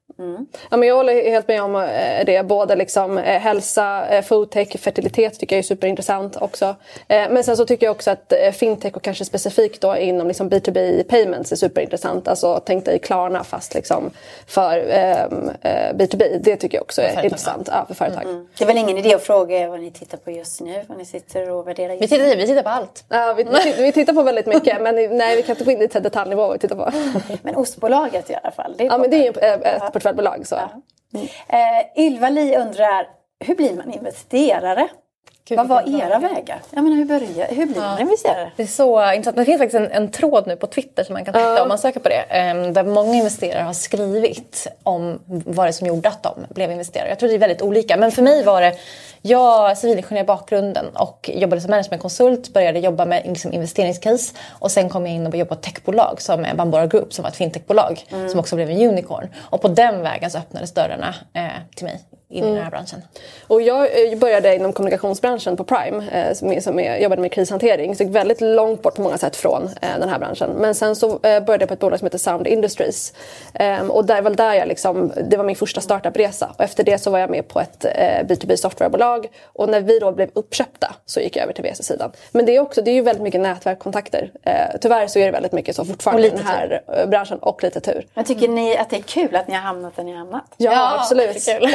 Ja, 0.69 0.77
men 0.77 0.89
jag 0.89 0.95
håller 0.95 1.29
helt 1.29 1.47
med 1.47 1.63
om 1.63 1.75
eh, 1.75 2.25
det. 2.25 2.45
Både 2.45 2.75
liksom, 2.75 3.17
eh, 3.17 3.39
hälsa, 3.39 4.07
eh, 4.09 4.23
foodtech, 4.23 4.79
fertilitet 4.79 5.39
tycker 5.39 5.55
jag 5.55 5.59
är 5.59 5.63
superintressant 5.63 6.37
också. 6.41 6.75
Eh, 7.07 7.29
men 7.29 7.43
sen 7.43 7.57
så 7.57 7.65
tycker 7.65 7.85
jag 7.85 7.91
också 7.91 8.11
att 8.11 8.33
eh, 8.33 8.51
fintech 8.51 8.95
och 8.95 9.01
kanske 9.01 9.25
specifikt 9.25 9.81
då 9.81 9.97
inom 9.97 10.27
liksom 10.27 10.49
B2B 10.49 11.03
payments 11.03 11.51
är 11.51 11.55
superintressant. 11.55 12.27
Alltså 12.27 12.61
tänk 12.65 12.85
dig 12.85 12.99
Klarna 12.99 13.43
fast 13.43 13.73
liksom 13.73 14.11
för 14.47 14.85
ehm, 14.89 15.49
eh, 15.61 15.93
B2B. 15.93 16.39
Det 16.41 16.55
tycker 16.55 16.77
jag 16.77 16.83
också 16.83 17.01
är 17.01 17.23
intressant 17.23 17.69
ja, 17.71 17.85
för 17.87 17.93
företag. 17.93 18.23
Det 18.57 18.63
är 18.63 18.67
väl 18.67 18.77
ingen 18.77 18.97
idé 18.97 19.13
att 19.15 19.23
fråga 19.23 19.57
er 19.57 19.67
vad 19.67 19.79
ni 19.79 19.91
tittar 19.91 20.17
på 20.17 20.31
just 20.31 20.61
nu, 20.61 20.83
vad 20.87 20.97
ni 20.97 21.05
sitter 21.05 21.51
och 21.51 21.67
värderar 21.67 21.89
Vi 21.89 21.95
just 21.95 22.13
tittar, 22.13 22.35
vi 22.35 22.47
tittar 22.47 22.63
på 22.63 22.69
allt. 22.69 23.03
Ja, 23.09 23.33
vi, 23.37 23.43
vi, 23.43 23.83
vi 23.83 23.91
tittar 23.91 24.13
på 24.13 24.23
väldigt 24.23 24.45
mycket 24.45 24.81
men 24.81 24.95
nej, 24.95 25.35
vi 25.35 25.43
kan 25.43 25.55
inte 25.55 25.65
gå 25.65 25.71
in 25.71 25.81
i 25.81 25.87
detaljnivå 25.87 26.41
vad 26.41 26.53
vi 26.53 26.59
tittar 26.59 26.75
på. 26.75 26.91
Men 27.41 27.55
ostbolaget 27.55 28.29
i 28.29 28.35
alla 28.43 28.51
fall. 28.51 28.73
Det 28.77 28.83
är 28.83 28.87
Ja, 28.87 28.97
men 28.97 29.09
det 29.09 29.17
är 29.17 29.23
ju 29.23 29.33
toppen. 30.08 30.08
Eh, 30.09 30.15
ett 30.15 30.17
portföljbolag. 30.17 30.47
Så. 30.47 30.55
Eh, 31.47 32.05
Ylva 32.05 32.29
Li 32.29 32.55
undrar, 32.55 33.07
hur 33.39 33.55
blir 33.55 33.75
man 33.75 33.91
investerare? 33.91 34.89
Gud, 35.49 35.57
Vad 35.57 35.67
var 35.67 35.83
vilken 35.83 35.99
bra 35.99 36.07
era 36.09 36.19
vägar? 36.19 36.61
Jag 36.71 36.83
menar, 36.83 36.97
hur, 36.97 37.05
börjar, 37.05 37.47
hur 37.47 37.65
blir 37.65 37.81
man 37.81 37.99
investerare? 38.01 38.51
Det 38.55 38.63
är 38.63 38.67
så 38.67 39.11
intressant. 39.13 39.37
Det 39.37 39.45
finns 39.45 39.57
faktiskt 39.61 39.75
en, 39.75 39.91
en 39.91 40.11
tråd 40.11 40.47
nu 40.47 40.55
på 40.55 40.67
Twitter 40.67 41.03
som 41.03 41.13
man 41.13 41.25
kan 41.25 41.33
titta 41.33 41.61
om 41.61 41.67
man 41.67 41.77
söker 41.77 41.99
på 41.99 42.09
det. 42.09 42.15
ehm, 42.29 42.73
Där 42.73 42.83
många 42.83 43.15
investerare 43.15 43.63
har 43.63 43.73
skrivit 43.73 44.67
om 44.83 45.19
vad 45.25 45.65
det 45.65 45.69
är 45.69 45.71
som 45.71 45.87
gjorde 45.87 46.09
att 46.09 46.23
de 46.23 46.45
blev 46.49 46.71
investerare. 46.71 47.09
Jag 47.09 47.19
tror 47.19 47.29
det 47.29 47.35
är 47.35 47.39
väldigt 47.39 47.61
olika. 47.61 47.97
Men 47.97 48.11
för 48.11 48.21
mig 48.21 48.43
var 48.43 48.61
det, 48.61 48.73
jag 49.21 49.77
civilingenjör 49.77 50.23
i 50.23 50.27
bakgrunden 50.27 50.85
och 50.95 51.29
jobbade 51.33 51.61
som 51.61 51.71
managementkonsult. 51.71 52.53
Började 52.53 52.79
jobba 52.79 53.05
med 53.05 53.23
liksom 53.25 53.53
investeringscase. 53.53 54.35
Och 54.59 54.71
sen 54.71 54.89
kom 54.89 55.05
jag 55.05 55.15
in 55.15 55.25
och 55.25 55.31
började 55.31 55.49
jobba 55.49 55.55
på 55.55 55.61
techbolag 55.61 56.21
som 56.21 56.45
är 56.45 56.55
Bambora 56.55 56.87
Group 56.87 57.13
som 57.13 57.23
var 57.23 57.29
ett 57.29 57.35
fintechbolag. 57.35 58.05
Som 58.31 58.39
också 58.39 58.55
blev 58.55 58.69
en 58.69 58.89
unicorn. 58.89 59.27
Och 59.39 59.61
på 59.61 59.67
den 59.67 60.01
vägen 60.01 60.31
så 60.31 60.37
öppnades 60.37 60.73
dörrarna 60.73 61.15
eh, 61.33 61.47
till 61.75 61.85
mig 61.85 62.01
in 62.29 62.43
i 62.43 62.47
den 62.47 62.63
här 62.63 62.71
branschen. 62.71 63.01
Och 63.47 63.61
jag 63.61 64.11
eh, 64.11 64.17
började 64.17 64.55
inom 64.55 64.73
kommunikationsbranschen 64.73 65.57
på 65.57 65.63
Prime, 65.63 66.09
eh, 66.11 66.33
som, 66.33 66.51
är, 66.51 66.61
som 66.61 66.79
är, 66.79 66.97
jobbade 66.97 67.21
med 67.21 67.31
krishantering. 67.31 67.95
Så 67.95 68.03
jag 68.03 68.09
väldigt 68.09 68.41
långt 68.41 68.81
bort 68.81 68.95
på 68.95 69.01
många 69.01 69.17
sätt 69.17 69.35
från 69.35 69.63
eh, 69.81 69.99
den 69.99 70.09
här 70.09 70.19
branschen. 70.19 70.49
Men 70.51 70.75
sen 70.75 70.95
så 70.95 71.11
eh, 71.11 71.19
började 71.19 71.59
jag 71.59 71.67
på 71.67 71.73
ett 71.73 71.79
bolag 71.79 71.99
som 71.99 72.05
heter 72.05 72.17
Sound 72.17 72.47
Industries. 72.47 73.13
Ehm, 73.53 73.91
och 73.91 74.05
där, 74.05 74.21
väl 74.21 74.35
där 74.35 74.53
jag 74.53 74.67
liksom, 74.67 75.11
det 75.29 75.37
var 75.37 75.43
min 75.43 75.55
första 75.55 75.81
startupresa. 75.81 76.53
Och 76.57 76.63
efter 76.63 76.83
det 76.83 76.97
så 76.97 77.11
var 77.11 77.19
jag 77.19 77.29
med 77.29 77.47
på 77.47 77.59
ett 77.59 77.85
eh, 77.85 77.91
B2B 78.23 78.55
softwarebolag. 78.55 79.27
Och 79.43 79.69
när 79.69 79.81
vi 79.81 79.99
då 79.99 80.11
blev 80.11 80.29
uppköpta 80.33 80.95
så 81.05 81.19
gick 81.19 81.35
jag 81.35 81.43
över 81.43 81.53
till 81.53 81.63
VC-sidan. 81.63 82.11
Men 82.31 82.45
det 82.45 82.55
är, 82.55 82.59
också, 82.59 82.81
det 82.81 82.91
är 82.91 82.95
ju 82.95 83.01
väldigt 83.01 83.23
mycket 83.23 83.41
nätverkkontakter. 83.41 84.31
Eh, 84.43 84.53
tyvärr 84.81 85.07
så 85.07 85.19
är 85.19 85.25
det 85.25 85.31
väldigt 85.31 85.51
mycket 85.51 85.75
så 85.75 85.85
fortfarande 85.85 86.27
i 86.27 86.29
den 86.29 86.45
här 86.45 86.81
eh, 86.87 87.05
branschen. 87.09 87.39
Och 87.39 87.63
lite 87.63 87.79
tur. 87.79 88.05
Men 88.13 88.25
tycker 88.25 88.47
ni 88.47 88.77
att 88.77 88.89
det 88.89 88.95
är 88.95 89.01
kul 89.01 89.35
att 89.35 89.47
ni 89.47 89.53
har 89.53 89.61
hamnat 89.61 89.95
där 89.95 90.03
ni 90.03 90.11
har 90.11 90.19
hamnat? 90.19 90.43
Ja, 90.57 90.71
Ja, 90.71 90.99
absolut. 90.99 91.45
det 91.45 91.51
är 91.51 91.59
kul. 91.59 91.69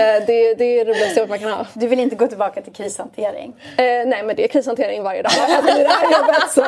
Det, 0.44 0.54
det 0.54 0.80
är 0.80 0.85
det 0.85 0.90
roligaste 0.90 1.20
jobbet 1.20 1.30
man 1.30 1.38
kan 1.38 1.59
ha. 1.59 1.66
Du 1.74 1.87
vill 1.87 2.00
inte 2.00 2.16
gå 2.16 2.26
tillbaka 2.26 2.62
till 2.62 2.72
krishantering? 2.72 3.54
Eh, 3.76 3.85
nej 3.85 4.22
men 4.22 4.37
det 4.37 4.44
är 4.44 4.48
krishantering 4.48 5.02
varje 5.02 5.22
dag. 5.22 5.33
Alltså, 5.38 5.80
i 5.80 5.83
det 5.83 5.88
här 5.88 6.12
jobbet, 6.12 6.50
så. 6.50 6.64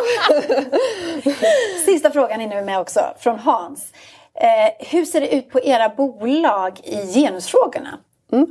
Sista 1.85 2.11
frågan 2.11 2.41
är 2.41 2.47
nu 2.47 2.63
med 2.63 2.81
också, 2.81 3.01
från 3.19 3.39
Hans. 3.39 3.93
Eh, 4.35 4.87
hur 4.91 5.05
ser 5.05 5.21
det 5.21 5.35
ut 5.35 5.51
på 5.51 5.61
era 5.61 5.89
bolag 5.89 6.81
i 6.83 7.15
genusfrågorna? 7.15 7.99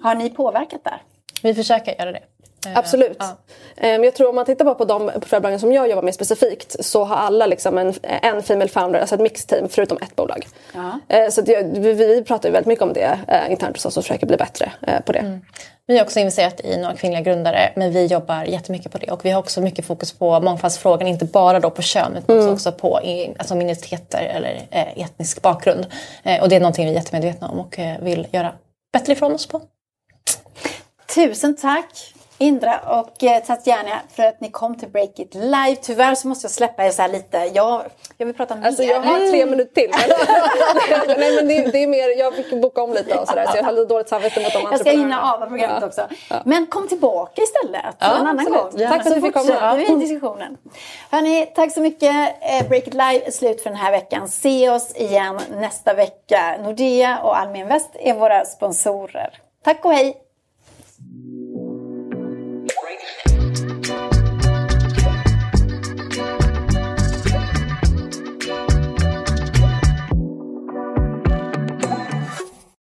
Har 0.03 0.15
ni 0.15 0.29
påverkat 0.29 0.83
där? 0.83 1.01
Vi 1.43 1.53
försöker 1.53 1.95
göra 1.99 2.11
det. 2.11 2.23
Eh, 2.65 2.77
Absolut. 2.77 3.17
ja. 3.19 3.37
Eh, 3.77 3.89
jag 3.89 4.15
tror 4.15 4.29
om 4.29 4.35
man 4.35 4.45
tittar 4.45 4.65
bara 4.65 4.75
på 4.75 4.85
de 4.85 5.11
portföljbolagen 5.13 5.59
som 5.59 5.71
jag 5.71 5.89
jobbar 5.89 6.03
med 6.03 6.15
specifikt 6.15 6.85
så 6.85 7.03
har 7.03 7.15
alla 7.15 7.45
liksom 7.45 7.77
en, 7.77 7.93
en 8.03 8.43
female 8.43 8.69
founder, 8.69 8.99
alltså 8.99 9.15
ett 9.15 9.21
mixed 9.21 9.47
team 9.47 9.69
förutom 9.69 9.97
ett 10.01 10.15
bolag. 10.15 10.47
Ja. 10.73 10.99
Eh, 11.07 11.29
så 11.29 11.41
att 11.41 11.47
jag, 11.47 11.63
vi, 11.63 11.93
vi 11.93 12.23
pratar 12.23 12.49
ju 12.49 12.53
väldigt 12.53 12.67
mycket 12.67 12.83
om 12.83 12.93
det 12.93 13.19
eh, 13.27 13.51
internt 13.51 13.75
hos 13.75 13.85
oss 13.85 13.97
och 13.97 14.03
försöker 14.03 14.27
bli 14.27 14.37
bättre 14.37 14.71
på 15.05 15.11
det. 15.11 15.39
Vi 15.87 15.97
har 15.97 16.05
också 16.05 16.19
investerat 16.19 16.61
i 16.61 16.77
några 16.77 16.95
kvinnliga 16.95 17.21
grundare 17.21 17.71
men 17.75 17.91
vi 17.91 18.05
jobbar 18.05 18.43
jättemycket 18.43 18.91
på 18.91 18.97
det. 18.97 19.11
Och 19.11 19.25
vi 19.25 19.29
har 19.29 19.39
också 19.39 19.61
mycket 19.61 19.85
fokus 19.85 20.11
på 20.11 20.39
mångfaldsfrågan, 20.39 21.07
inte 21.07 21.25
bara 21.25 21.59
då 21.59 21.69
på 21.69 21.81
kön 21.81 22.17
utan 22.17 22.49
också 22.49 22.71
på 22.71 22.99
alltså 23.37 23.55
minoriteter 23.55 24.23
eller 24.23 24.67
etnisk 24.95 25.41
bakgrund. 25.41 25.85
Och 26.41 26.49
det 26.49 26.55
är 26.55 26.59
någonting 26.59 26.85
vi 26.85 26.91
är 26.91 26.95
jättemedvetna 26.95 27.47
om 27.47 27.59
och 27.59 27.79
vill 27.99 28.27
göra 28.31 28.53
bättre 28.93 29.13
ifrån 29.13 29.33
oss 29.33 29.47
på. 29.47 29.61
Tusen 31.15 31.55
tack 31.55 32.14
Indra 32.37 32.79
och 32.79 33.23
eh, 33.23 33.43
Tatjana 33.43 33.99
för 34.15 34.23
att 34.23 34.41
ni 34.41 34.51
kom 34.51 34.77
till 34.77 34.89
Break 34.89 35.19
It 35.19 35.33
Live. 35.35 35.75
Tyvärr 35.81 36.15
så 36.15 36.27
måste 36.27 36.45
jag 36.45 36.51
släppa 36.51 36.85
er 36.85 36.91
så 36.91 37.01
här 37.01 37.09
lite. 37.09 37.37
Jag, 37.53 37.81
jag 38.17 38.25
vill 38.25 38.35
prata 38.35 38.55
mer. 38.55 38.67
Alltså 38.67 38.83
jag 38.83 39.01
har 39.01 39.31
tre 39.31 39.45
minuter 39.45 39.73
till. 39.73 39.89
Men, 39.91 41.17
nej, 41.19 41.35
men 41.35 41.47
det, 41.47 41.71
det 41.71 41.83
är 41.83 41.87
mer, 41.87 42.19
jag 42.19 42.35
fick 42.35 42.61
boka 42.61 42.83
om 42.83 42.93
lite 42.93 43.15
och 43.19 43.27
sådär 43.27 43.45
så 43.51 43.57
jag 43.57 43.63
har 43.63 43.71
lite 43.71 43.93
dåligt 43.93 44.09
samvete 44.09 44.39
mot 44.43 44.53
de 44.53 44.67
Jag 44.71 44.79
ska 44.79 44.89
hinna 44.91 45.21
ava 45.33 45.45
programmet 45.45 45.77
Ja. 45.81 45.87
också. 45.87 46.07
Men 46.45 46.65
kom 46.67 46.87
tillbaka 46.87 47.41
istället 47.41 47.95
Ja, 47.99 48.05
en 48.05 48.13
annan 48.13 48.39
absolut. 48.39 48.61
gång. 48.61 48.71
Gärna. 48.79 48.93
Tack 48.95 49.03
för 49.03 49.09
att 49.09 49.15
du 49.15 49.21
fick 49.21 49.33
komma. 49.33 49.45
fortsätter 49.45 49.93
vi 49.93 49.99
diskussionen. 49.99 50.57
Hörni, 51.11 51.45
tack 51.55 51.73
så 51.73 51.79
mycket. 51.81 52.11
Eh, 52.41 52.67
Break 52.69 52.87
It 52.87 52.93
Live 52.93 53.21
är 53.25 53.31
slut 53.31 53.61
för 53.63 53.69
den 53.69 53.79
här 53.79 53.91
veckan. 53.91 54.27
Se 54.29 54.69
oss 54.69 54.95
igen 54.95 55.39
nästa 55.51 55.93
vecka. 55.93 56.57
Nordea 56.63 57.19
och 57.23 57.37
Almi 57.37 57.59
Invest 57.59 57.89
är 57.99 58.13
våra 58.13 58.45
sponsorer. 58.45 59.29
Tack 59.63 59.85
och 59.85 59.93
hej! 59.93 60.21